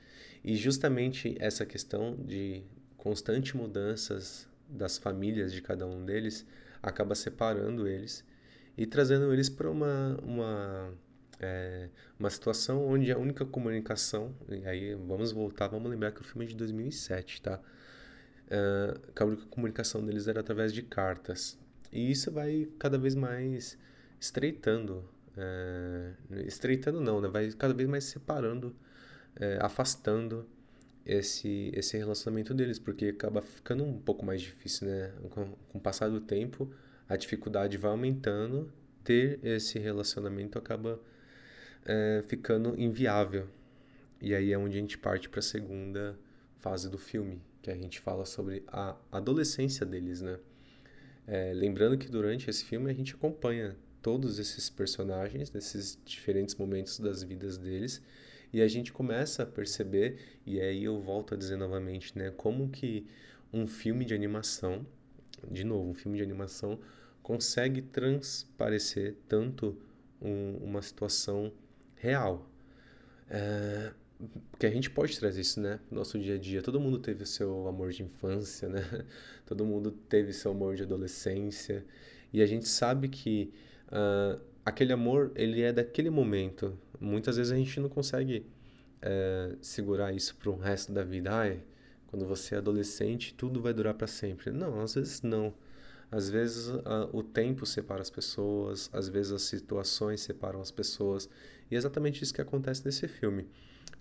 E 0.43 0.55
justamente 0.55 1.35
essa 1.39 1.65
questão 1.65 2.15
de 2.15 2.63
constante 2.95 3.55
mudanças 3.57 4.47
das 4.69 4.97
famílias 4.97 5.51
de 5.51 5.61
cada 5.61 5.87
um 5.87 6.05
deles 6.05 6.45
acaba 6.81 7.15
separando 7.15 7.87
eles 7.87 8.25
e 8.77 8.85
trazendo 8.85 9.33
eles 9.33 9.49
para 9.49 9.69
uma, 9.69 10.17
uma, 10.21 10.93
é, 11.39 11.89
uma 12.19 12.29
situação 12.29 12.87
onde 12.87 13.11
a 13.11 13.17
única 13.17 13.43
comunicação, 13.45 14.35
e 14.47 14.65
aí 14.67 14.93
vamos 14.93 15.31
voltar, 15.31 15.67
vamos 15.67 15.89
lembrar 15.89 16.11
que 16.11 16.21
o 16.21 16.23
filme 16.23 16.45
é 16.45 16.47
de 16.47 16.55
2007, 16.55 17.41
tá? 17.41 17.59
Uh, 18.47 19.01
a 19.19 19.25
única 19.25 19.45
comunicação 19.47 20.05
deles 20.05 20.27
era 20.27 20.39
através 20.39 20.71
de 20.71 20.81
cartas. 20.83 21.59
E 21.91 22.11
isso 22.11 22.31
vai 22.31 22.69
cada 22.77 22.97
vez 22.97 23.15
mais 23.15 23.77
estreitando, 24.19 25.03
é, 25.35 26.13
estreitando 26.45 27.01
não, 27.01 27.19
né? 27.19 27.27
Vai 27.27 27.51
cada 27.51 27.73
vez 27.73 27.89
mais 27.89 28.03
separando, 28.05 28.75
é, 29.35 29.57
afastando 29.61 30.47
esse, 31.07 31.71
esse 31.73 31.97
relacionamento 31.97 32.53
deles, 32.53 32.77
porque 32.77 33.05
acaba 33.05 33.41
ficando 33.41 33.85
um 33.85 33.97
pouco 33.97 34.25
mais 34.25 34.41
difícil, 34.41 34.87
né? 34.87 35.13
Com, 35.29 35.53
com 35.69 35.77
o 35.77 35.81
passar 35.81 36.09
do 36.09 36.19
tempo, 36.19 36.69
a 37.07 37.15
dificuldade 37.15 37.77
vai 37.77 37.91
aumentando, 37.91 38.69
ter 39.05 39.39
esse 39.41 39.79
relacionamento 39.79 40.59
acaba 40.59 40.99
é, 41.85 42.21
ficando 42.27 42.79
inviável. 42.79 43.47
E 44.21 44.35
aí 44.35 44.51
é 44.51 44.57
onde 44.57 44.77
a 44.77 44.81
gente 44.81 44.97
parte 44.97 45.29
para 45.29 45.39
a 45.39 45.43
segunda 45.43 46.19
fase 46.59 46.89
do 46.89 46.97
filme, 46.97 47.41
que 47.61 47.71
a 47.71 47.75
gente 47.75 48.01
fala 48.01 48.25
sobre 48.25 48.63
a 48.67 48.97
adolescência 49.09 49.85
deles, 49.85 50.21
né? 50.21 50.37
É, 51.25 51.53
lembrando 51.53 51.97
que 51.97 52.09
durante 52.09 52.49
esse 52.49 52.65
filme 52.65 52.91
a 52.91 52.93
gente 52.93 53.13
acompanha 53.13 53.77
todos 54.01 54.39
esses 54.39 54.69
personagens, 54.69 55.51
nesses 55.51 55.97
diferentes 56.03 56.55
momentos 56.55 56.99
das 56.99 57.23
vidas 57.23 57.57
deles, 57.57 58.01
e 58.51 58.61
a 58.61 58.67
gente 58.67 58.91
começa 58.91 59.43
a 59.43 59.45
perceber, 59.45 60.17
e 60.45 60.59
aí 60.59 60.83
eu 60.83 60.99
volto 60.99 61.33
a 61.33 61.37
dizer 61.37 61.57
novamente, 61.57 62.17
né, 62.17 62.31
como 62.35 62.69
que 62.69 63.05
um 63.51 63.67
filme 63.67 64.05
de 64.05 64.13
animação, 64.13 64.85
de 65.49 65.63
novo, 65.63 65.89
um 65.89 65.93
filme 65.93 66.17
de 66.17 66.23
animação 66.23 66.79
consegue 67.21 67.81
transparecer 67.81 69.15
tanto 69.27 69.77
um, 70.21 70.57
uma 70.63 70.81
situação 70.81 71.51
real. 71.95 72.49
É, 73.29 73.91
porque 74.51 74.65
a 74.65 74.71
gente 74.71 74.89
pode 74.89 75.17
trazer 75.19 75.41
isso, 75.41 75.59
né? 75.59 75.79
No 75.91 75.97
nosso 75.97 76.17
dia 76.17 76.35
a 76.35 76.37
dia. 76.37 76.61
Todo 76.61 76.79
mundo 76.79 76.97
teve 76.99 77.23
o 77.23 77.25
seu 77.25 77.67
amor 77.67 77.91
de 77.91 78.03
infância, 78.03 78.67
né? 78.67 78.81
Todo 79.45 79.65
mundo 79.65 79.91
teve 79.91 80.33
seu 80.33 80.51
amor 80.51 80.75
de 80.75 80.83
adolescência. 80.83 81.85
E 82.33 82.41
a 82.41 82.45
gente 82.45 82.67
sabe 82.67 83.07
que 83.07 83.53
uh, 83.89 84.39
aquele 84.65 84.91
amor, 84.91 85.31
ele 85.35 85.61
é 85.61 85.71
daquele 85.71 86.09
momento. 86.09 86.77
Muitas 86.99 87.37
vezes 87.37 87.51
a 87.51 87.55
gente 87.55 87.79
não 87.79 87.89
consegue 87.89 88.45
uh, 88.97 89.57
segurar 89.61 90.13
isso 90.13 90.35
para 90.35 90.49
o 90.49 90.57
resto 90.57 90.91
da 90.91 91.03
vida. 91.03 91.31
Ai, 91.31 91.63
quando 92.07 92.25
você 92.25 92.55
é 92.55 92.57
adolescente, 92.57 93.33
tudo 93.33 93.61
vai 93.61 93.73
durar 93.73 93.93
para 93.93 94.07
sempre. 94.07 94.51
Não, 94.51 94.79
às 94.81 94.95
vezes 94.95 95.21
não. 95.21 95.53
Às 96.09 96.29
vezes 96.29 96.69
uh, 96.69 97.09
o 97.11 97.21
tempo 97.21 97.65
separa 97.65 98.01
as 98.01 98.09
pessoas, 98.09 98.89
às 98.93 99.09
vezes 99.09 99.31
as 99.31 99.41
situações 99.41 100.21
separam 100.21 100.61
as 100.61 100.71
pessoas. 100.71 101.29
E 101.69 101.75
é 101.75 101.77
exatamente 101.77 102.23
isso 102.23 102.33
que 102.33 102.41
acontece 102.41 102.85
nesse 102.85 103.07
filme. 103.07 103.47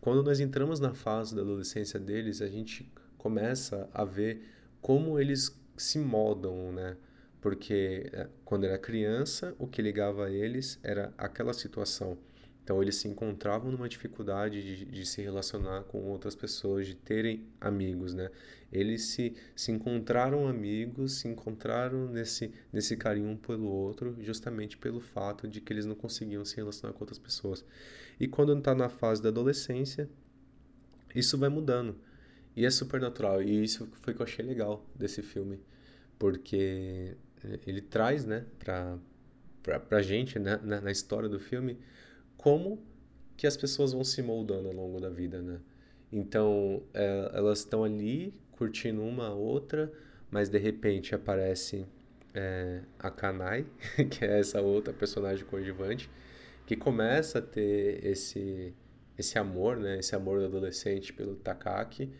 Quando 0.00 0.22
nós 0.22 0.38
entramos 0.38 0.78
na 0.78 0.94
fase 0.94 1.34
da 1.34 1.42
adolescência 1.42 1.98
deles, 1.98 2.40
a 2.40 2.48
gente 2.48 2.90
começa 3.18 3.88
a 3.92 4.04
ver 4.04 4.40
como 4.80 5.18
eles 5.18 5.52
se 5.76 5.98
moldam, 5.98 6.72
né? 6.72 6.96
Porque 7.40 8.08
é, 8.12 8.28
quando 8.44 8.64
era 8.64 8.78
criança, 8.78 9.54
o 9.58 9.66
que 9.66 9.82
ligava 9.82 10.26
a 10.26 10.30
eles 10.30 10.78
era 10.82 11.12
aquela 11.18 11.52
situação. 11.52 12.16
Então 12.66 12.82
eles 12.82 12.96
se 12.96 13.06
encontravam 13.06 13.70
numa 13.70 13.88
dificuldade 13.88 14.60
de, 14.60 14.84
de, 14.86 15.06
se 15.06 15.22
relacionar 15.22 15.84
com 15.84 16.02
outras 16.02 16.34
pessoas, 16.34 16.84
de 16.84 16.96
terem 16.96 17.46
amigos, 17.60 18.12
né? 18.12 18.28
Eles 18.72 19.04
se, 19.04 19.36
se 19.54 19.70
encontraram 19.70 20.48
amigos, 20.48 21.20
se 21.20 21.28
encontraram 21.28 22.08
nesse, 22.08 22.52
nesse 22.72 22.96
carinho 22.96 23.28
um 23.28 23.36
pelo 23.36 23.68
outro, 23.68 24.16
justamente 24.18 24.76
pelo 24.76 24.98
fato 24.98 25.46
de 25.46 25.60
que 25.60 25.72
eles 25.72 25.86
não 25.86 25.94
conseguiam 25.94 26.44
se 26.44 26.56
relacionar 26.56 26.92
com 26.92 27.04
outras 27.04 27.20
pessoas. 27.20 27.64
E 28.18 28.26
quando 28.26 28.58
está 28.58 28.74
na 28.74 28.88
fase 28.88 29.22
da 29.22 29.28
adolescência, 29.28 30.10
isso 31.14 31.38
vai 31.38 31.48
mudando. 31.48 31.96
E 32.56 32.66
é 32.66 32.70
super 32.70 33.00
natural. 33.00 33.44
E 33.44 33.62
isso 33.62 33.88
foi 34.00 34.12
o 34.12 34.16
que 34.16 34.22
eu 34.22 34.26
achei 34.26 34.44
legal 34.44 34.84
desse 34.92 35.22
filme. 35.22 35.60
Porque 36.18 37.16
ele 37.64 37.80
traz, 37.80 38.24
né, 38.24 38.44
pra, 38.58 38.98
pra, 39.62 39.78
pra 39.78 40.02
gente, 40.02 40.36
né, 40.40 40.58
na, 40.64 40.80
na 40.80 40.90
história 40.90 41.28
do 41.28 41.38
filme, 41.38 41.78
como 42.36 42.78
que 43.36 43.46
as 43.46 43.56
pessoas 43.56 43.92
vão 43.92 44.04
se 44.04 44.22
moldando 44.22 44.68
ao 44.68 44.74
longo 44.74 45.00
da 45.00 45.10
vida, 45.10 45.42
né? 45.42 45.60
Então, 46.12 46.82
é, 46.94 47.30
elas 47.34 47.60
estão 47.60 47.84
ali 47.84 48.32
curtindo 48.52 49.02
uma 49.02 49.28
a 49.28 49.34
outra, 49.34 49.92
mas 50.30 50.48
de 50.48 50.58
repente 50.58 51.14
aparece 51.14 51.86
é, 52.34 52.82
a 52.98 53.10
Kanai, 53.10 53.66
que 54.10 54.24
é 54.24 54.38
essa 54.38 54.60
outra 54.60 54.92
personagem 54.92 55.44
coadjuvante, 55.44 56.08
que 56.66 56.76
começa 56.76 57.38
a 57.38 57.42
ter 57.42 58.04
esse 58.04 58.74
esse 59.18 59.38
amor, 59.38 59.78
né, 59.78 59.98
esse 59.98 60.14
amor 60.14 60.40
do 60.40 60.44
adolescente 60.44 61.10
pelo 61.10 61.36
Takaki, 61.36 62.10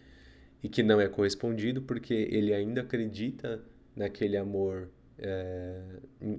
e 0.62 0.68
que 0.68 0.82
não 0.82 0.99
é 0.99 1.08
correspondido 1.08 1.82
porque 1.82 2.14
ele 2.14 2.54
ainda 2.54 2.80
acredita 2.80 3.62
naquele 3.94 4.37
amor 4.37 4.88
é, 5.18 5.82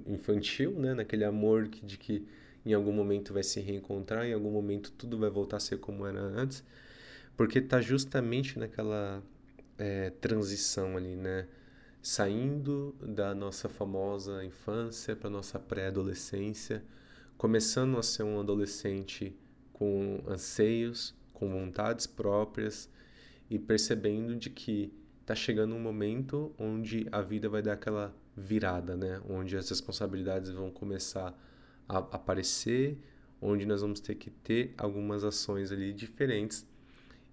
infantil, 0.06 0.72
né, 0.72 0.94
naquele 0.94 1.24
amor 1.24 1.68
que, 1.68 1.86
de 1.86 1.96
que 1.96 2.26
em 2.64 2.72
algum 2.72 2.92
momento 2.92 3.32
vai 3.32 3.42
se 3.42 3.60
reencontrar, 3.60 4.26
em 4.26 4.32
algum 4.32 4.50
momento 4.50 4.90
tudo 4.92 5.18
vai 5.18 5.30
voltar 5.30 5.58
a 5.58 5.60
ser 5.60 5.78
como 5.78 6.06
era 6.06 6.20
antes, 6.20 6.62
porque 7.36 7.58
está 7.58 7.80
justamente 7.80 8.58
naquela 8.58 9.22
é, 9.78 10.10
transição 10.10 10.96
ali, 10.96 11.16
né? 11.16 11.46
Saindo 12.02 12.94
da 13.00 13.34
nossa 13.34 13.68
famosa 13.68 14.44
infância 14.44 15.14
para 15.16 15.30
nossa 15.30 15.58
pré-adolescência, 15.58 16.82
começando 17.36 17.98
a 17.98 18.02
ser 18.02 18.22
um 18.22 18.40
adolescente 18.40 19.36
com 19.72 20.22
anseios, 20.26 21.14
com 21.32 21.48
vontades 21.48 22.06
próprias 22.06 22.88
e 23.48 23.58
percebendo 23.58 24.34
de 24.34 24.50
que 24.50 24.92
está 25.20 25.34
chegando 25.34 25.74
um 25.74 25.80
momento 25.80 26.52
onde 26.58 27.06
a 27.12 27.20
vida 27.20 27.48
vai 27.48 27.62
dar 27.62 27.74
aquela 27.74 28.14
virada, 28.36 28.96
né? 28.96 29.20
Onde 29.28 29.56
as 29.56 29.68
responsabilidades 29.68 30.50
vão 30.50 30.70
começar 30.70 31.38
a 31.88 31.98
aparecer, 31.98 32.98
onde 33.40 33.64
nós 33.64 33.80
vamos 33.80 34.00
ter 34.00 34.14
que 34.14 34.30
ter 34.30 34.74
algumas 34.76 35.24
ações 35.24 35.72
ali 35.72 35.92
diferentes 35.92 36.66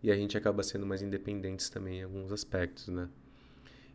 e 0.01 0.11
a 0.11 0.15
gente 0.15 0.37
acaba 0.37 0.61
sendo 0.63 0.85
mais 0.85 1.01
independentes 1.01 1.69
também 1.69 1.99
em 1.99 2.03
alguns 2.03 2.31
aspectos, 2.31 2.87
né? 2.87 3.09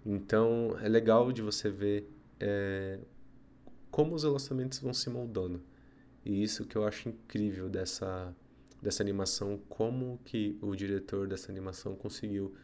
Então 0.05 0.77
é 0.83 0.89
legal 0.89 1.31
de 1.31 1.43
você 1.43 1.71
ver 1.71 2.11
é, 2.39 2.99
como 3.91 4.15
os 4.15 4.25
relacionamentos 4.25 4.79
vão 4.79 4.93
se 4.93 5.09
moldando. 5.11 5.63
E 6.25 6.43
isso 6.43 6.65
que 6.65 6.77
eu 6.77 6.85
acho 6.85 7.09
incrível 7.09 7.69
dessa, 7.69 8.35
dessa 8.83 9.03
animação, 9.03 9.61
como 9.69 10.19
que 10.25 10.59
o 10.61 10.75
diretor 10.75 11.29
dessa 11.29 11.51
animação 11.51 11.95
conseguiu 11.95 12.55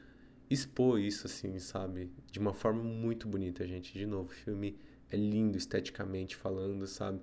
expor 0.50 1.00
isso, 1.00 1.26
assim, 1.26 1.58
sabe? 1.58 2.10
De 2.30 2.38
uma 2.38 2.52
forma 2.52 2.82
muito 2.82 3.26
bonita, 3.28 3.66
gente. 3.66 3.92
De 3.92 4.06
novo, 4.06 4.28
o 4.28 4.34
filme 4.34 4.76
é 5.10 5.16
lindo 5.16 5.56
esteticamente 5.56 6.36
falando, 6.36 6.86
sabe? 6.86 7.20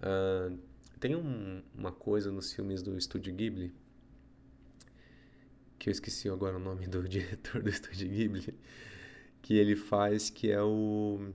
Uh, 0.00 0.58
tem 0.98 1.14
um, 1.14 1.62
uma 1.74 1.92
coisa 1.92 2.30
nos 2.30 2.52
filmes 2.52 2.82
do 2.82 2.96
Estúdio 2.96 3.34
Ghibli, 3.34 3.72
que 5.78 5.88
eu 5.88 5.92
esqueci 5.92 6.28
agora 6.28 6.56
o 6.56 6.60
nome 6.60 6.86
do 6.86 7.02
diretor 7.08 7.62
do 7.62 7.68
Estúdio 7.68 8.08
Ghibli, 8.08 8.54
que 9.42 9.54
ele 9.54 9.76
faz 9.76 10.28
que 10.28 10.50
é 10.50 10.62
o 10.62 11.32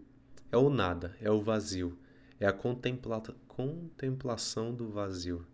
é 0.52 0.58
o 0.58 0.70
nada, 0.70 1.16
é 1.20 1.30
o 1.30 1.42
vazio, 1.42 1.98
é 2.40 2.46
a 2.46 2.54
contempla 2.54 3.22
contemplação 3.48 4.74
do 4.74 4.90
vazio, 4.90 5.46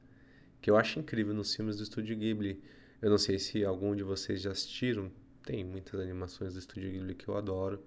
que 0.62 0.70
eu 0.70 0.76
acho 0.76 1.00
incrível 1.00 1.34
nos 1.34 1.56
filmes 1.56 1.78
do 1.78 1.84
Estúdio 1.84 2.18
Ghibli. 2.18 2.62
Eu 3.02 3.10
não 3.10 3.18
sei 3.18 3.40
se 3.40 3.64
algum 3.64 3.96
de 3.96 4.04
vocês 4.04 4.42
já 4.42 4.52
assistiram, 4.52 5.12
tem 5.44 5.64
muitas 5.64 6.00
animações 6.00 6.54
do 6.54 6.60
Estúdio 6.60 6.92
Ghibli 6.92 7.16
que 7.16 7.28
eu 7.28 7.38
adoro, 7.38 7.84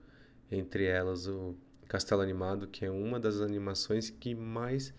entre 0.50 0.84
elas 0.84 1.26
o 1.26 1.54
Castelo 1.88 2.22
Animado, 2.22 2.66
que 2.66 2.84
é 2.84 2.90
uma 2.90 3.18
das 3.20 3.40
animações 3.40 4.10
que 4.10 4.34
mais 4.34 4.94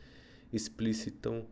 explicitam 0.52 1.46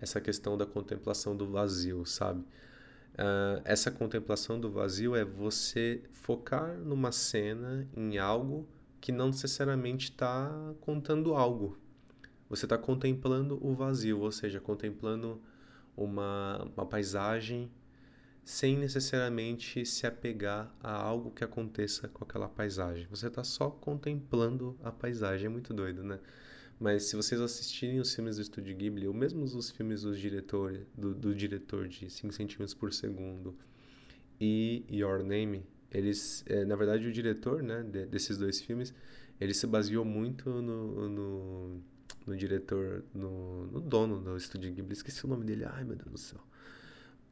essa 0.00 0.20
questão 0.20 0.56
da 0.56 0.66
contemplação 0.66 1.36
do 1.36 1.46
vazio, 1.50 2.04
sabe? 2.06 2.40
Uh, 2.40 3.60
essa 3.64 3.90
contemplação 3.90 4.58
do 4.58 4.70
vazio 4.70 5.14
é 5.14 5.24
você 5.24 6.02
focar 6.10 6.78
numa 6.78 7.12
cena, 7.12 7.86
em 7.96 8.18
algo 8.18 8.66
que 9.00 9.12
não 9.12 9.26
necessariamente 9.26 10.10
está 10.10 10.50
contando 10.80 11.34
algo. 11.34 11.78
Você 12.48 12.66
está 12.66 12.78
contemplando 12.78 13.58
o 13.64 13.74
vazio, 13.74 14.20
ou 14.20 14.32
seja, 14.32 14.60
contemplando 14.60 15.40
uma, 15.96 16.64
uma 16.76 16.86
paisagem 16.86 17.70
sem 18.50 18.76
necessariamente 18.76 19.86
se 19.86 20.08
apegar 20.08 20.74
a 20.82 20.92
algo 20.92 21.30
que 21.30 21.44
aconteça 21.44 22.08
com 22.08 22.24
aquela 22.24 22.48
paisagem. 22.48 23.06
Você 23.08 23.28
está 23.28 23.44
só 23.44 23.70
contemplando 23.70 24.76
a 24.82 24.90
paisagem. 24.90 25.46
É 25.46 25.48
muito 25.48 25.72
doido, 25.72 26.02
né? 26.02 26.18
Mas 26.78 27.04
se 27.04 27.14
vocês 27.14 27.40
assistirem 27.40 28.00
os 28.00 28.12
filmes 28.12 28.36
do 28.36 28.42
Estúdio 28.42 28.76
Ghibli, 28.76 29.06
ou 29.06 29.14
mesmo 29.14 29.44
os 29.44 29.70
filmes 29.70 30.02
dos 30.02 30.18
diretor, 30.18 30.84
do, 30.98 31.14
do 31.14 31.32
diretor 31.32 31.86
de 31.86 32.10
5 32.10 32.34
centímetros 32.34 32.74
por 32.74 32.92
segundo 32.92 33.56
e 34.40 34.84
Your 34.90 35.22
Name, 35.22 35.64
eles, 35.88 36.42
é, 36.48 36.64
na 36.64 36.74
verdade, 36.74 37.06
o 37.06 37.12
diretor 37.12 37.62
né, 37.62 37.84
de, 37.84 38.04
desses 38.06 38.36
dois 38.36 38.60
filmes, 38.60 38.92
ele 39.40 39.54
se 39.54 39.64
baseou 39.64 40.04
muito 40.04 40.50
no, 40.50 41.08
no, 41.08 41.80
no 42.26 42.36
diretor, 42.36 43.04
no, 43.14 43.68
no, 43.68 43.80
dono 43.80 44.20
do 44.20 44.36
Estúdio 44.36 44.72
Ghibli, 44.72 44.92
esqueci 44.92 45.24
o 45.24 45.28
nome 45.28 45.44
dele, 45.44 45.64
ai 45.66 45.84
meu 45.84 45.94
Deus 45.94 46.10
do 46.10 46.18
céu, 46.18 46.40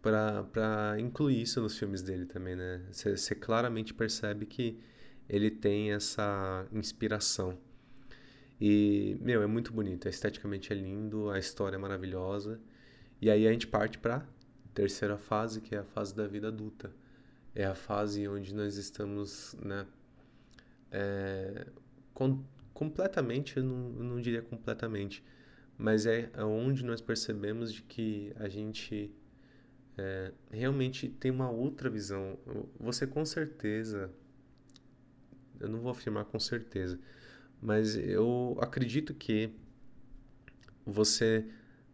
para 0.03 0.97
incluir 0.99 1.43
isso 1.43 1.61
nos 1.61 1.79
filmes 1.79 2.03
dele 2.03 2.27
também, 2.27 2.57
né? 2.57 2.83
Você 2.93 3.35
claramente 3.35 3.93
percebe 3.95 4.47
que 4.47 4.79
ele 5.29 5.51
tem 5.51 5.93
essa 5.93 6.67
inspiração 6.73 7.59
e, 8.61 9.17
meu, 9.21 9.43
é 9.43 9.47
muito 9.47 9.73
bonito. 9.73 10.09
Esteticamente 10.09 10.73
é 10.73 10.77
lindo, 10.77 11.31
a 11.31 11.39
história 11.39 11.77
é 11.77 11.79
maravilhosa. 11.79 12.61
E 13.21 13.31
aí 13.31 13.47
a 13.47 13.53
gente 13.53 13.67
parte 13.67 13.99
para 13.99 14.27
terceira 14.75 15.17
fase, 15.17 15.61
que 15.61 15.75
é 15.75 15.79
a 15.79 15.85
fase 15.85 16.15
da 16.15 16.27
vida 16.27 16.49
adulta. 16.49 16.93
É 17.55 17.65
a 17.65 17.75
fase 17.75 18.27
onde 18.29 18.55
nós 18.55 18.77
estamos, 18.77 19.57
né? 19.63 19.87
É, 20.91 21.67
com, 22.15 22.43
completamente, 22.73 23.57
eu 23.57 23.65
não, 23.65 23.97
eu 23.99 24.05
não 24.05 24.21
diria 24.21 24.43
completamente, 24.43 25.23
mas 25.77 26.07
é 26.07 26.31
onde 26.39 26.85
nós 26.85 27.01
percebemos 27.01 27.73
de 27.73 27.83
que 27.83 28.33
a 28.37 28.49
gente 28.49 29.13
é, 29.99 30.33
realmente 30.51 31.09
tem 31.09 31.31
uma 31.31 31.51
outra 31.51 31.91
visão. 31.91 32.39
Você 32.79 33.07
com 33.07 33.25
certeza, 33.25 34.11
eu 35.59 35.69
não 35.69 35.81
vou 35.81 35.91
afirmar 35.91 36.25
com 36.27 36.39
certeza, 36.39 36.99
mas 37.61 37.97
eu 37.97 38.57
acredito 38.61 39.13
que 39.13 39.51
você 40.87 41.45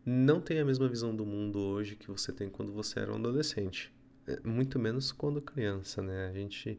não 0.04 0.40
tem 0.40 0.60
a 0.60 0.64
mesma 0.64 0.86
visão 0.86 1.16
do 1.16 1.24
mundo 1.24 1.58
hoje 1.58 1.96
que 1.96 2.08
você 2.08 2.30
tem 2.30 2.50
quando 2.50 2.72
você 2.72 3.00
era 3.00 3.10
um 3.10 3.16
adolescente. 3.16 3.92
É, 4.26 4.38
muito 4.46 4.78
menos 4.78 5.10
quando 5.10 5.40
criança, 5.40 6.02
né? 6.02 6.28
A 6.28 6.32
gente 6.32 6.78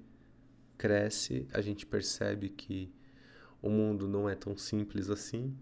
cresce, 0.78 1.48
a 1.52 1.62
gente 1.62 1.86
percebe 1.86 2.50
que 2.50 2.94
o 3.62 3.70
mundo 3.70 4.08
não 4.08 4.30
é 4.30 4.36
tão 4.36 4.56
simples 4.56 5.10
assim 5.10 5.58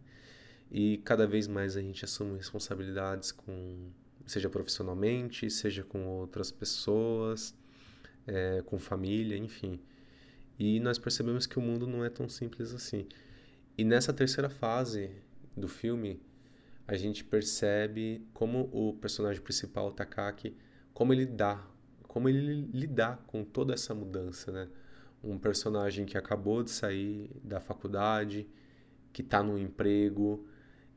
e 0.69 0.97
cada 1.05 1.25
vez 1.25 1.47
mais 1.47 1.77
a 1.77 1.81
gente 1.81 2.03
assume 2.03 2.35
responsabilidades 2.35 3.31
com 3.31 3.91
seja 4.25 4.49
profissionalmente, 4.49 5.49
seja 5.49 5.83
com 5.83 6.05
outras 6.07 6.51
pessoas, 6.51 7.55
é, 8.25 8.61
com 8.65 8.79
família, 8.79 9.37
enfim. 9.37 9.79
E 10.57 10.79
nós 10.79 10.97
percebemos 10.97 11.45
que 11.45 11.57
o 11.57 11.61
mundo 11.61 11.87
não 11.87 12.05
é 12.05 12.09
tão 12.09 12.29
simples 12.29 12.73
assim. 12.73 13.07
E 13.77 13.83
nessa 13.83 14.13
terceira 14.13 14.49
fase 14.49 15.09
do 15.57 15.67
filme, 15.67 16.21
a 16.87 16.95
gente 16.95 17.23
percebe 17.23 18.25
como 18.33 18.69
o 18.71 18.93
personagem 18.93 19.41
principal, 19.41 19.91
Takaki, 19.91 20.55
como 20.93 21.13
ele 21.13 21.25
dá, 21.25 21.65
como 22.07 22.29
ele 22.29 22.69
lidar 22.73 23.23
com 23.25 23.43
toda 23.43 23.73
essa 23.73 23.93
mudança, 23.95 24.51
né? 24.51 24.69
Um 25.23 25.39
personagem 25.39 26.05
que 26.05 26.17
acabou 26.17 26.61
de 26.63 26.69
sair 26.69 27.31
da 27.43 27.59
faculdade, 27.59 28.47
que 29.13 29.21
está 29.21 29.41
no 29.41 29.57
emprego, 29.57 30.45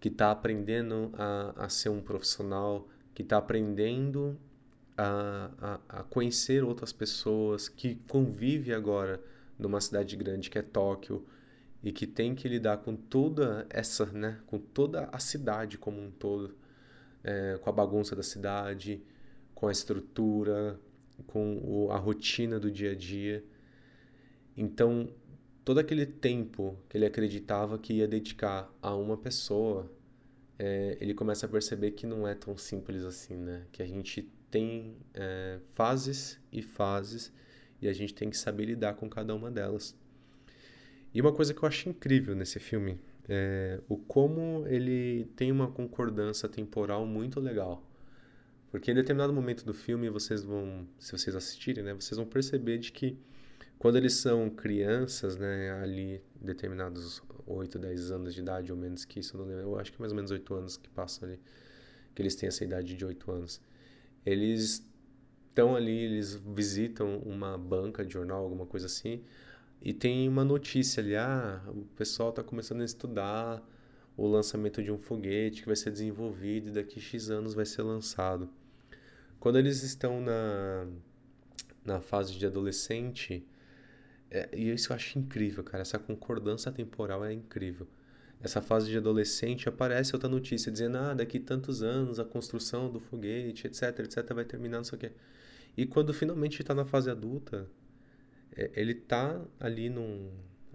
que 0.00 0.08
está 0.08 0.32
aprendendo 0.32 1.12
a, 1.14 1.64
a 1.64 1.68
ser 1.68 1.90
um 1.90 2.02
profissional, 2.02 2.88
que 3.16 3.22
está 3.22 3.38
aprendendo 3.38 4.38
a, 4.94 5.50
a, 5.58 6.00
a, 6.00 6.02
conhecer 6.02 6.62
outras 6.62 6.92
pessoas, 6.92 7.66
que 7.66 7.94
convive 8.06 8.74
agora 8.74 9.22
numa 9.58 9.80
cidade 9.80 10.14
grande 10.16 10.50
que 10.50 10.58
é 10.58 10.62
Tóquio 10.62 11.24
e 11.82 11.90
que 11.92 12.06
tem 12.06 12.34
que 12.34 12.46
lidar 12.46 12.76
com 12.76 12.94
toda 12.94 13.66
essa, 13.70 14.04
né, 14.04 14.38
com 14.46 14.58
toda 14.58 15.08
a 15.10 15.18
cidade 15.18 15.78
como 15.78 15.98
um 15.98 16.10
todo, 16.10 16.54
é, 17.24 17.58
com 17.58 17.70
a 17.70 17.72
bagunça 17.72 18.14
da 18.14 18.22
cidade, 18.22 19.02
com 19.54 19.66
a 19.66 19.72
estrutura, 19.72 20.78
com 21.26 21.58
o, 21.64 21.90
a 21.90 21.96
rotina 21.96 22.60
do 22.60 22.70
dia 22.70 22.92
a 22.92 22.94
dia. 22.94 23.42
Então, 24.54 25.08
todo 25.64 25.78
aquele 25.78 26.04
tempo 26.04 26.76
que 26.86 26.98
ele 26.98 27.06
acreditava 27.06 27.78
que 27.78 27.94
ia 27.94 28.06
dedicar 28.06 28.70
a 28.82 28.94
uma 28.94 29.16
pessoa 29.16 29.90
é, 30.58 30.96
ele 31.00 31.14
começa 31.14 31.46
a 31.46 31.48
perceber 31.48 31.92
que 31.92 32.06
não 32.06 32.26
é 32.26 32.34
tão 32.34 32.56
simples 32.56 33.04
assim, 33.04 33.36
né? 33.36 33.66
Que 33.72 33.82
a 33.82 33.86
gente 33.86 34.22
tem 34.50 34.96
é, 35.14 35.58
fases 35.74 36.40
e 36.50 36.62
fases 36.62 37.32
e 37.80 37.88
a 37.88 37.92
gente 37.92 38.14
tem 38.14 38.30
que 38.30 38.38
saber 38.38 38.64
lidar 38.64 38.94
com 38.94 39.08
cada 39.08 39.34
uma 39.34 39.50
delas. 39.50 39.96
E 41.12 41.20
uma 41.20 41.32
coisa 41.32 41.52
que 41.52 41.62
eu 41.62 41.68
acho 41.68 41.88
incrível 41.88 42.34
nesse 42.34 42.58
filme 42.58 42.98
é 43.28 43.80
o 43.88 43.96
como 43.96 44.64
ele 44.66 45.26
tem 45.36 45.50
uma 45.50 45.70
concordância 45.70 46.48
temporal 46.48 47.06
muito 47.06 47.40
legal. 47.40 47.82
Porque 48.70 48.90
em 48.90 48.94
determinado 48.94 49.32
momento 49.32 49.64
do 49.64 49.72
filme, 49.72 50.10
vocês 50.10 50.42
vão, 50.42 50.86
se 50.98 51.12
vocês 51.12 51.34
assistirem, 51.34 51.84
né, 51.84 51.94
vocês 51.94 52.16
vão 52.16 52.26
perceber 52.26 52.78
de 52.78 52.92
que 52.92 53.18
quando 53.78 53.96
eles 53.96 54.14
são 54.14 54.50
crianças, 54.50 55.36
né, 55.36 55.70
ali 55.82 56.22
determinados 56.40 57.22
8, 57.46 57.78
10 57.78 58.10
anos 58.10 58.34
de 58.34 58.40
idade 58.40 58.72
ou 58.72 58.78
menos 58.78 59.04
que 59.04 59.20
isso, 59.20 59.36
eu 59.36 59.40
não 59.40 59.46
lembro, 59.46 59.62
eu 59.62 59.78
acho 59.78 59.92
que 59.92 60.00
mais 60.00 60.12
ou 60.12 60.16
menos 60.16 60.30
8 60.30 60.54
anos 60.54 60.76
que 60.76 60.88
passam 60.88 61.28
ali, 61.28 61.40
que 62.14 62.22
eles 62.22 62.34
têm 62.34 62.48
essa 62.48 62.64
idade 62.64 62.94
de 62.94 63.04
8 63.04 63.30
anos. 63.30 63.60
Eles 64.24 64.86
estão 65.48 65.76
ali, 65.76 65.96
eles 65.96 66.34
visitam 66.34 67.18
uma 67.18 67.56
banca 67.56 68.04
de 68.04 68.12
jornal, 68.12 68.42
alguma 68.42 68.66
coisa 68.66 68.86
assim, 68.86 69.22
e 69.80 69.92
tem 69.92 70.28
uma 70.28 70.44
notícia 70.44 71.02
ali, 71.02 71.14
ah, 71.16 71.62
o 71.68 71.84
pessoal 71.96 72.30
está 72.30 72.42
começando 72.42 72.80
a 72.80 72.84
estudar 72.84 73.62
o 74.16 74.26
lançamento 74.26 74.82
de 74.82 74.90
um 74.90 74.98
foguete 74.98 75.60
que 75.60 75.66
vai 75.66 75.76
ser 75.76 75.90
desenvolvido 75.90 76.68
e 76.68 76.72
daqui 76.72 76.98
X 77.00 77.30
anos 77.30 77.54
vai 77.54 77.66
ser 77.66 77.82
lançado. 77.82 78.48
Quando 79.38 79.58
eles 79.58 79.82
estão 79.82 80.20
na, 80.20 80.86
na 81.84 82.00
fase 82.00 82.34
de 82.34 82.46
adolescente, 82.46 83.46
é, 84.30 84.48
e 84.52 84.72
isso 84.72 84.92
eu 84.92 84.96
acho 84.96 85.18
incrível, 85.18 85.62
cara. 85.62 85.82
Essa 85.82 85.98
concordância 85.98 86.70
temporal 86.72 87.24
é 87.24 87.32
incrível. 87.32 87.86
Essa 88.40 88.60
fase 88.60 88.90
de 88.90 88.98
adolescente 88.98 89.68
aparece 89.68 90.14
outra 90.14 90.28
notícia 90.28 90.70
dizendo: 90.70 90.98
ah, 90.98 91.14
daqui 91.14 91.38
tantos 91.38 91.82
anos 91.82 92.18
a 92.18 92.24
construção 92.24 92.90
do 92.90 93.00
foguete, 93.00 93.66
etc, 93.66 94.00
etc, 94.00 94.32
vai 94.34 94.44
terminar, 94.44 94.78
não 94.78 94.84
sei 94.84 94.96
o 94.96 95.00
quê. 95.00 95.12
E 95.76 95.86
quando 95.86 96.12
finalmente 96.12 96.60
está 96.60 96.74
na 96.74 96.84
fase 96.84 97.10
adulta, 97.10 97.68
é, 98.56 98.70
ele 98.74 98.94
tá 98.94 99.40
ali 99.60 99.88
num, 99.88 100.30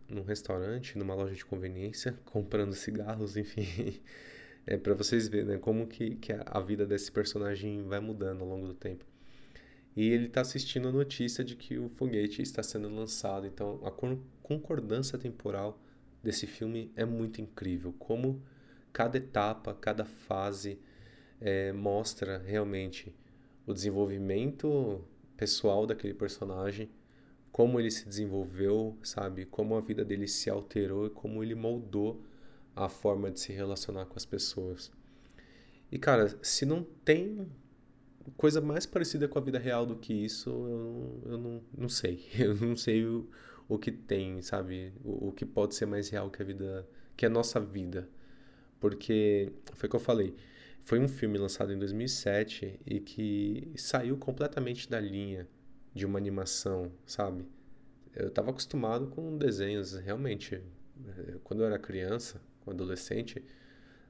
num 0.09 0.23
restaurante, 0.23 0.97
numa 0.97 1.15
loja 1.15 1.35
de 1.35 1.45
conveniência, 1.45 2.17
comprando 2.25 2.73
cigarros, 2.73 3.37
enfim. 3.37 4.01
é 4.65 4.77
para 4.77 4.93
vocês 4.93 5.27
verem 5.27 5.47
né, 5.47 5.57
como 5.57 5.87
que, 5.87 6.15
que 6.15 6.33
a 6.33 6.59
vida 6.59 6.85
desse 6.85 7.11
personagem 7.11 7.83
vai 7.83 7.99
mudando 7.99 8.41
ao 8.41 8.47
longo 8.47 8.67
do 8.67 8.73
tempo 8.75 9.10
e 9.95 10.09
ele 10.09 10.27
está 10.27 10.41
assistindo 10.41 10.87
a 10.87 10.91
notícia 10.91 11.43
de 11.43 11.55
que 11.55 11.77
o 11.77 11.89
foguete 11.89 12.41
está 12.41 12.63
sendo 12.63 12.89
lançado. 12.89 13.45
Então, 13.45 13.79
a 13.83 13.91
concordância 14.41 15.17
temporal 15.17 15.79
desse 16.23 16.47
filme 16.47 16.91
é 16.95 17.03
muito 17.03 17.41
incrível. 17.41 17.93
Como 17.99 18.41
cada 18.93 19.17
etapa, 19.17 19.73
cada 19.73 20.05
fase 20.05 20.79
é, 21.39 21.73
mostra 21.73 22.37
realmente 22.37 23.13
o 23.65 23.73
desenvolvimento 23.73 25.03
pessoal 25.35 25.85
daquele 25.85 26.13
personagem, 26.13 26.89
como 27.51 27.79
ele 27.79 27.91
se 27.91 28.07
desenvolveu, 28.07 28.97
sabe? 29.03 29.45
Como 29.45 29.75
a 29.75 29.81
vida 29.81 30.05
dele 30.05 30.27
se 30.27 30.49
alterou 30.49 31.07
e 31.07 31.09
como 31.09 31.43
ele 31.43 31.55
moldou 31.55 32.23
a 32.73 32.87
forma 32.87 33.29
de 33.29 33.39
se 33.39 33.51
relacionar 33.51 34.05
com 34.05 34.15
as 34.15 34.25
pessoas. 34.25 34.91
E 35.91 35.97
cara, 35.97 36.37
se 36.41 36.65
não 36.65 36.83
tem 37.03 37.45
coisa 38.37 38.61
mais 38.61 38.85
parecida 38.85 39.27
com 39.27 39.37
a 39.39 39.41
vida 39.41 39.59
real 39.59 39.85
do 39.85 39.95
que 39.95 40.13
isso, 40.13 40.49
eu, 40.49 41.31
eu 41.31 41.37
não, 41.37 41.61
não 41.77 41.89
sei. 41.89 42.25
Eu 42.37 42.55
não 42.55 42.75
sei 42.75 43.05
o, 43.05 43.29
o 43.67 43.77
que 43.77 43.91
tem, 43.91 44.41
sabe? 44.41 44.93
O, 45.03 45.29
o 45.29 45.31
que 45.31 45.45
pode 45.45 45.75
ser 45.75 45.85
mais 45.85 46.09
real 46.09 46.29
que 46.29 46.41
a 46.41 46.45
vida, 46.45 46.87
que 47.15 47.25
a 47.25 47.29
nossa 47.29 47.59
vida. 47.59 48.09
Porque, 48.79 49.51
foi 49.73 49.87
o 49.87 49.89
que 49.89 49.95
eu 49.95 49.99
falei, 49.99 50.35
foi 50.83 50.99
um 50.99 51.07
filme 51.07 51.37
lançado 51.37 51.71
em 51.71 51.77
2007 51.77 52.79
e 52.85 52.99
que 52.99 53.71
saiu 53.75 54.17
completamente 54.17 54.89
da 54.89 54.99
linha 54.99 55.47
de 55.93 56.05
uma 56.05 56.17
animação, 56.17 56.91
sabe? 57.05 57.45
Eu 58.13 58.27
estava 58.27 58.49
acostumado 58.49 59.07
com 59.07 59.37
desenhos, 59.37 59.93
realmente. 59.93 60.61
Quando 61.43 61.61
eu 61.61 61.67
era 61.67 61.79
criança, 61.79 62.41
adolescente, 62.67 63.43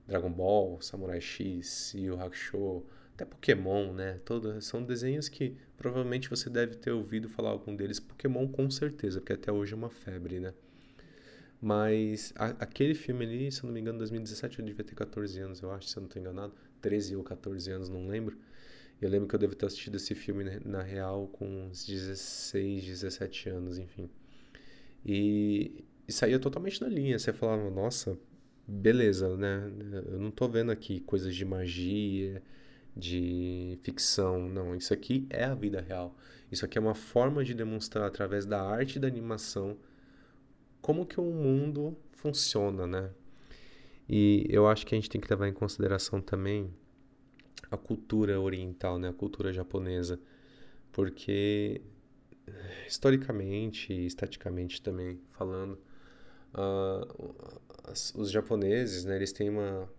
Dragon 0.08 0.32
Ball, 0.32 0.82
Samurai 0.82 1.21
X, 1.21 1.93
Yu 1.93 2.19
Hakusho, 2.19 2.84
até 3.13 3.26
Pokémon, 3.26 3.93
né? 3.93 4.19
Todos 4.26 4.65
são 4.65 4.84
desenhos 4.84 5.30
que 5.30 5.56
provavelmente 5.78 6.30
você 6.30 6.50
deve 6.50 6.76
ter 6.76 6.91
ouvido 6.91 7.30
falar 7.30 7.50
algum 7.50 7.76
deles. 7.76 8.00
Pokémon 8.00 8.47
com 8.47 8.69
certeza, 8.69 9.19
porque 9.19 9.34
até 9.34 9.52
hoje 9.52 9.74
é 9.74 9.76
uma 9.76 9.89
febre, 9.89 10.39
né? 10.39 10.54
Mas 11.62 12.34
a, 12.36 12.47
aquele 12.60 12.95
filme 12.95 13.26
ali, 13.26 13.52
se 13.52 13.62
eu 13.62 13.67
não 13.67 13.74
me 13.74 13.80
engano, 13.80 13.97
em 13.97 14.00
2017 14.00 14.60
eu 14.60 14.65
devia 14.65 14.84
ter 14.84 14.95
14 14.95 15.39
anos, 15.39 15.62
eu 15.62 15.71
acho, 15.71 15.88
se 15.88 15.97
eu 15.97 16.02
não 16.02 16.08
estou 16.08 16.21
enganado. 16.21 16.54
13 16.82 17.15
ou 17.15 17.24
14 17.24 17.71
anos, 17.71 17.89
não 17.89 18.08
lembro. 18.08 18.38
Eu 19.00 19.10
lembro 19.10 19.28
que 19.28 19.36
eu 19.36 19.39
devo 19.39 19.56
ter 19.56 19.65
assistido 19.67 19.95
esse 19.95 20.15
filme 20.15 20.43
né, 20.43 20.60
na 20.65 20.82
real 20.82 21.28
com 21.28 21.45
uns 21.45 21.86
16, 21.86 22.84
17 22.84 23.50
anos, 23.50 23.78
enfim. 23.78 24.10
E, 25.06 25.84
e 26.08 26.12
saía 26.12 26.39
totalmente 26.39 26.82
na 26.82 26.88
linha. 26.88 27.17
Você 27.17 27.32
falava, 27.34 27.69
nossa, 27.69 28.17
beleza, 28.67 29.36
né? 29.38 29.71
Eu 30.08 30.19
não 30.19 30.32
tô 30.32 30.47
vendo 30.47 30.71
aqui 30.71 31.00
coisas 31.02 31.36
de 31.36 31.45
magia, 31.45 32.41
de 32.95 33.77
ficção. 33.84 34.47
Não, 34.49 34.75
isso 34.75 34.93
aqui 34.93 35.25
é 35.30 35.43
a 35.43 35.56
vida 35.56 35.82
real. 35.82 36.15
Isso 36.51 36.65
aqui 36.65 36.77
é 36.77 36.82
uma 36.82 36.95
forma 36.95 37.43
de 37.43 37.54
demonstrar 37.54 38.06
através 38.06 38.45
da 38.45 38.62
arte 38.62 38.99
da 38.99 39.08
animação 39.08 39.77
como 40.82 41.06
que 41.06 41.19
o 41.19 41.32
mundo 41.32 41.95
funciona, 42.12 42.86
né? 42.88 43.12
E 44.10 44.45
eu 44.49 44.67
acho 44.67 44.86
que 44.86 44.93
a 44.93 44.97
gente 44.97 45.10
tem 45.10 45.21
que 45.21 45.30
levar 45.30 45.47
em 45.47 45.54
consideração 45.54 46.19
também 46.19 46.73
a 47.69 47.77
cultura 47.77 48.39
oriental, 48.41 48.99
né? 48.99 49.10
A 49.10 49.13
cultura 49.13 49.54
japonesa, 49.54 50.19
porque 50.91 51.82
historicamente 52.88 53.93
estaticamente 53.93 54.82
também 54.82 55.21
falando, 55.32 55.80
uh, 56.54 57.36
os 58.15 58.30
japoneses, 58.30 59.06
né? 59.06 59.15
Eles 59.15 59.32
têm 59.32 59.49
uma 59.49 59.89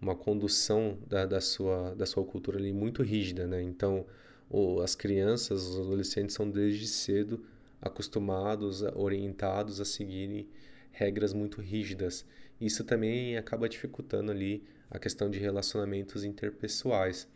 uma 0.00 0.14
condução 0.14 0.98
da, 1.06 1.26
da, 1.26 1.40
sua, 1.40 1.94
da 1.94 2.06
sua 2.06 2.24
cultura 2.24 2.58
ali 2.58 2.72
muito 2.72 3.02
rígida, 3.02 3.46
né? 3.46 3.62
Então, 3.62 4.06
o, 4.48 4.80
as 4.80 4.94
crianças, 4.94 5.66
os 5.66 5.80
adolescentes 5.80 6.34
são 6.34 6.48
desde 6.50 6.86
cedo 6.86 7.44
acostumados, 7.80 8.82
orientados 8.94 9.80
a 9.80 9.84
seguirem 9.84 10.48
regras 10.92 11.32
muito 11.32 11.60
rígidas. 11.60 12.24
Isso 12.60 12.84
também 12.84 13.36
acaba 13.36 13.68
dificultando 13.68 14.32
ali 14.32 14.64
a 14.90 14.98
questão 14.98 15.30
de 15.30 15.38
relacionamentos 15.38 16.24
interpessoais. 16.24 17.28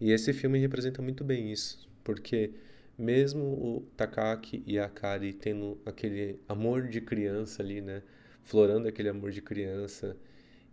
E 0.00 0.10
esse 0.12 0.32
filme 0.32 0.58
representa 0.58 1.00
muito 1.02 1.24
bem 1.24 1.50
isso, 1.50 1.88
porque 2.04 2.52
mesmo 2.96 3.44
o 3.44 3.88
Takaki 3.96 4.62
e 4.66 4.78
a 4.78 4.86
Akari 4.86 5.32
tendo 5.32 5.78
aquele 5.86 6.40
amor 6.48 6.88
de 6.88 7.00
criança 7.00 7.62
ali, 7.62 7.80
né? 7.80 8.02
Florando 8.42 8.88
aquele 8.88 9.08
amor 9.08 9.30
de 9.30 9.42
criança, 9.42 10.16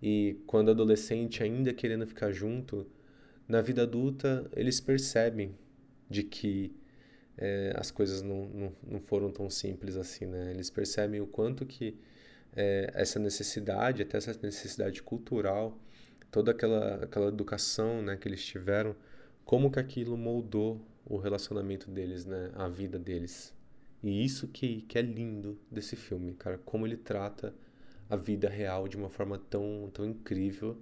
e 0.02 0.38
quando 0.46 0.72
adolescente 0.72 1.44
ainda 1.44 1.74
querendo 1.74 2.06
ficar 2.06 2.32
junto, 2.32 2.88
na 3.48 3.62
vida 3.62 3.84
adulta 3.84 4.50
eles 4.56 4.80
percebem 4.80 5.56
de 6.10 6.24
que 6.24 6.76
é, 7.38 7.74
as 7.76 7.92
coisas 7.92 8.22
não, 8.22 8.48
não, 8.48 8.74
não 8.88 9.00
foram 9.00 9.32
tão 9.32 9.50
simples 9.50 9.98
assim, 9.98 10.26
né? 10.26 10.52
Eles 10.52 10.70
percebem 10.70 11.20
o 11.20 11.28
quanto 11.28 11.66
que 11.66 11.98
é, 12.56 12.90
essa 12.94 13.20
necessidade, 13.20 14.02
até 14.02 14.18
essa 14.18 14.38
necessidade 14.42 15.04
cultural, 15.04 15.78
toda 16.32 16.52
aquela, 16.52 17.04
aquela 17.04 17.28
educação 17.28 18.02
né, 18.02 18.16
que 18.16 18.28
eles 18.28 18.44
tiveram, 18.46 18.96
como 19.44 19.70
que 19.70 19.80
aquilo 19.80 20.18
moldou 20.18 20.82
o 21.06 21.18
relacionamento 21.18 21.92
deles, 21.92 22.26
né, 22.26 22.52
a 22.56 22.68
vida 22.68 22.98
deles. 22.98 23.54
E 24.02 24.24
isso 24.24 24.48
que, 24.48 24.82
que 24.84 24.98
é 24.98 25.02
lindo 25.02 25.60
desse 25.70 25.96
filme, 25.96 26.34
cara, 26.34 26.58
como 26.60 26.86
ele 26.86 26.98
trata 26.98 27.54
a 28.10 28.15
vida 28.15 28.50
real 28.50 28.88
de 28.88 28.98
uma 28.98 29.10
forma 29.10 29.38
tão, 29.38 29.89
tão 29.94 30.06
incrível, 30.06 30.78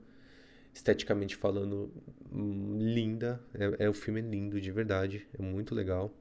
esteticamente 0.73 1.35
falando, 1.35 1.91
linda. 2.31 3.41
É, 3.53 3.85
é 3.85 3.89
o 3.89 3.93
filme 3.93 4.21
é 4.21 4.23
lindo 4.23 4.59
de 4.59 4.71
verdade, 4.71 5.27
é 5.37 5.41
muito 5.41 5.73
legal. 5.73 6.13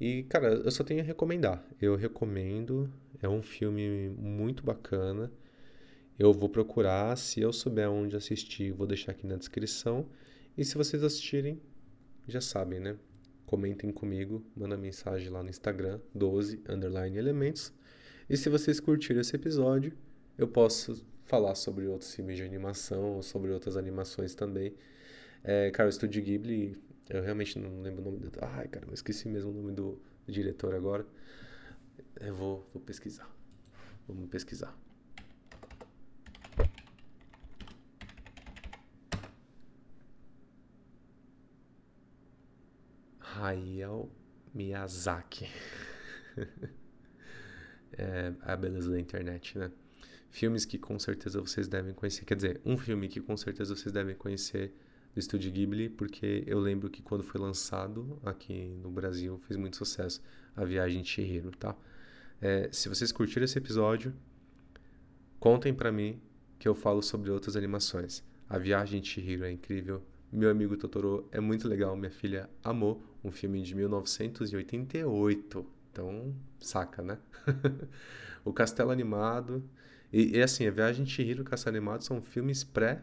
E, 0.00 0.22
cara, 0.24 0.48
eu 0.48 0.70
só 0.70 0.84
tenho 0.84 1.00
a 1.00 1.04
recomendar. 1.04 1.64
Eu 1.80 1.96
recomendo, 1.96 2.92
é 3.20 3.28
um 3.28 3.42
filme 3.42 4.10
muito 4.10 4.62
bacana. 4.62 5.32
Eu 6.18 6.32
vou 6.32 6.48
procurar, 6.48 7.16
se 7.16 7.40
eu 7.40 7.52
souber 7.52 7.90
onde 7.90 8.16
assistir, 8.16 8.72
vou 8.72 8.86
deixar 8.86 9.12
aqui 9.12 9.26
na 9.26 9.36
descrição. 9.36 10.08
E 10.56 10.64
se 10.64 10.76
vocês 10.76 11.02
assistirem, 11.02 11.60
já 12.26 12.40
sabem, 12.40 12.78
né? 12.78 12.96
Comentem 13.46 13.90
comigo, 13.90 14.44
manda 14.54 14.76
mensagem 14.76 15.30
lá 15.30 15.42
no 15.42 15.48
Instagram, 15.48 16.00
12 16.14 16.62
underline 16.68 17.16
elementos. 17.16 17.72
E 18.28 18.36
se 18.36 18.48
vocês 18.48 18.78
curtiram 18.78 19.20
esse 19.20 19.34
episódio, 19.34 19.92
eu 20.36 20.46
posso 20.46 21.04
falar 21.24 21.54
sobre 21.54 21.86
outros 21.86 22.14
filmes 22.14 22.36
de 22.36 22.42
animação, 22.42 23.22
sobre 23.22 23.50
outras 23.50 23.76
animações 23.76 24.34
também. 24.34 24.74
É, 25.42 25.70
cara, 25.70 25.86
o 25.86 25.90
Estúdio 25.90 26.22
Ghibli 26.22 26.76
eu 27.08 27.22
realmente 27.22 27.58
não 27.58 27.80
lembro 27.80 28.02
o 28.02 28.04
nome 28.04 28.18
do. 28.18 28.30
Ai, 28.42 28.68
cara, 28.68 28.86
eu 28.86 28.92
esqueci 28.92 29.28
mesmo 29.28 29.50
o 29.50 29.54
nome 29.54 29.72
do 29.72 29.98
diretor 30.26 30.74
agora. 30.74 31.06
Eu 32.20 32.34
vou, 32.34 32.68
vou 32.72 32.82
pesquisar. 32.82 33.30
Vamos 34.06 34.28
pesquisar. 34.28 34.76
Hayao 43.20 44.10
Miyazaki. 44.52 45.48
é 47.92 48.32
a 48.42 48.56
beleza 48.56 48.90
da 48.90 48.98
internet, 48.98 49.58
né? 49.58 49.70
Filmes 50.30 50.64
que 50.64 50.78
com 50.78 50.98
certeza 50.98 51.40
vocês 51.40 51.68
devem 51.68 51.94
conhecer. 51.94 52.24
Quer 52.24 52.34
dizer, 52.34 52.60
um 52.64 52.76
filme 52.76 53.08
que 53.08 53.20
com 53.20 53.36
certeza 53.36 53.74
vocês 53.74 53.92
devem 53.92 54.14
conhecer 54.14 54.72
do 55.14 55.20
Estúdio 55.20 55.50
Ghibli, 55.50 55.88
porque 55.88 56.44
eu 56.46 56.60
lembro 56.60 56.90
que 56.90 57.02
quando 57.02 57.24
foi 57.24 57.40
lançado 57.40 58.20
aqui 58.24 58.78
no 58.82 58.90
Brasil 58.90 59.38
fez 59.46 59.56
muito 59.56 59.76
sucesso, 59.76 60.20
A 60.54 60.64
Viagem 60.64 61.02
de 61.02 61.08
Chihiro, 61.08 61.50
tá? 61.52 61.74
É, 62.40 62.68
se 62.70 62.88
vocês 62.88 63.10
curtiram 63.10 63.44
esse 63.44 63.58
episódio, 63.58 64.14
contem 65.40 65.74
para 65.74 65.90
mim 65.90 66.20
que 66.58 66.68
eu 66.68 66.74
falo 66.74 67.02
sobre 67.02 67.30
outras 67.30 67.56
animações. 67.56 68.22
A 68.48 68.58
Viagem 68.58 69.00
de 69.00 69.08
Chihiro 69.08 69.44
é 69.44 69.50
incrível, 69.50 70.02
Meu 70.30 70.50
Amigo 70.50 70.76
Totoro 70.76 71.26
é 71.32 71.40
muito 71.40 71.66
legal, 71.66 71.96
minha 71.96 72.10
filha 72.10 72.50
amou, 72.62 73.02
um 73.24 73.32
filme 73.32 73.62
de 73.62 73.74
1988, 73.74 75.66
então 75.98 76.34
saca, 76.60 77.02
né? 77.02 77.18
o 78.44 78.52
Castelo 78.52 78.90
Animado, 78.90 79.62
e, 80.12 80.36
e 80.36 80.42
assim, 80.42 80.66
A 80.66 80.70
Viagem 80.70 81.04
de 81.04 81.10
Chihiro 81.10 81.40
e 81.40 81.42
o 81.42 81.44
Castelo 81.44 81.76
Animado 81.76 82.04
são 82.04 82.22
filmes 82.22 82.62
pré 82.62 83.02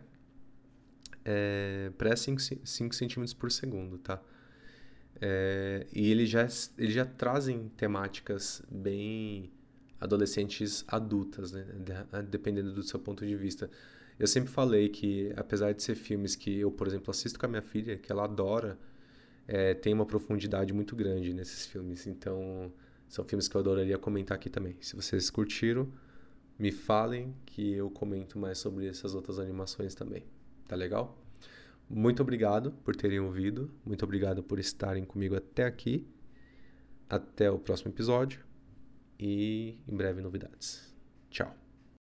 é, 1.24 1.92
pré 1.98 2.16
5 2.16 2.40
centímetros 2.66 3.34
por 3.34 3.52
segundo, 3.52 3.98
tá? 3.98 4.22
É, 5.20 5.88
e 5.92 6.12
eles 6.12 6.30
já, 6.30 6.48
eles 6.78 6.94
já 6.94 7.06
trazem 7.06 7.70
temáticas 7.70 8.62
bem 8.70 9.52
adolescentes 10.00 10.84
adultas, 10.88 11.52
né? 11.52 11.66
dependendo 12.30 12.74
do 12.74 12.84
seu 12.84 13.00
ponto 13.00 13.26
de 13.26 13.36
vista. 13.36 13.70
Eu 14.20 14.28
sempre 14.28 14.52
falei 14.52 14.90
que, 14.90 15.34
apesar 15.36 15.74
de 15.74 15.82
ser 15.82 15.96
filmes 15.96 16.36
que 16.36 16.60
eu, 16.60 16.70
por 16.70 16.86
exemplo, 16.86 17.10
assisto 17.10 17.40
com 17.40 17.46
a 17.46 17.50
minha 17.50 17.62
filha, 17.62 17.98
que 17.98 18.12
ela 18.12 18.26
adora, 18.26 18.78
é, 19.48 19.74
tem 19.74 19.94
uma 19.94 20.06
profundidade 20.06 20.74
muito 20.74 20.96
grande 20.96 21.34
nesses 21.34 21.66
filmes. 21.66 22.06
Então, 22.08 22.72
são 23.08 23.24
filmes 23.26 23.48
que 23.48 23.56
eu 23.56 23.62
adoraria 23.62 23.98
comentar 23.98 24.36
aqui 24.36 24.50
também. 24.50 24.76
Se 24.82 24.96
vocês 24.96 25.30
curtiram, 25.30 25.92
me 26.58 26.72
falem 26.72 27.36
que 27.46 27.74
eu 27.74 27.90
comento 27.90 28.40
mais 28.40 28.58
sobre 28.58 28.88
essas 28.88 29.14
outras 29.14 29.40
animações 29.40 29.94
também. 29.94 30.24
Tá 30.68 30.76
legal? 30.76 31.18
Muito 31.90 32.22
obrigado 32.22 32.72
por 32.84 32.96
terem 32.96 33.20
ouvido. 33.20 33.72
Muito 33.86 34.04
obrigado 34.04 34.42
por 34.42 34.60
estarem 34.60 35.06
comigo 35.06 35.36
até 35.36 35.66
aqui. 35.66 36.08
Até 37.10 37.52
o 37.52 37.60
próximo 37.60 37.92
episódio. 37.92 38.44
E 39.20 39.78
em 39.88 39.96
breve 39.96 40.22
novidades. 40.22 40.94
Tchau. 41.30 41.65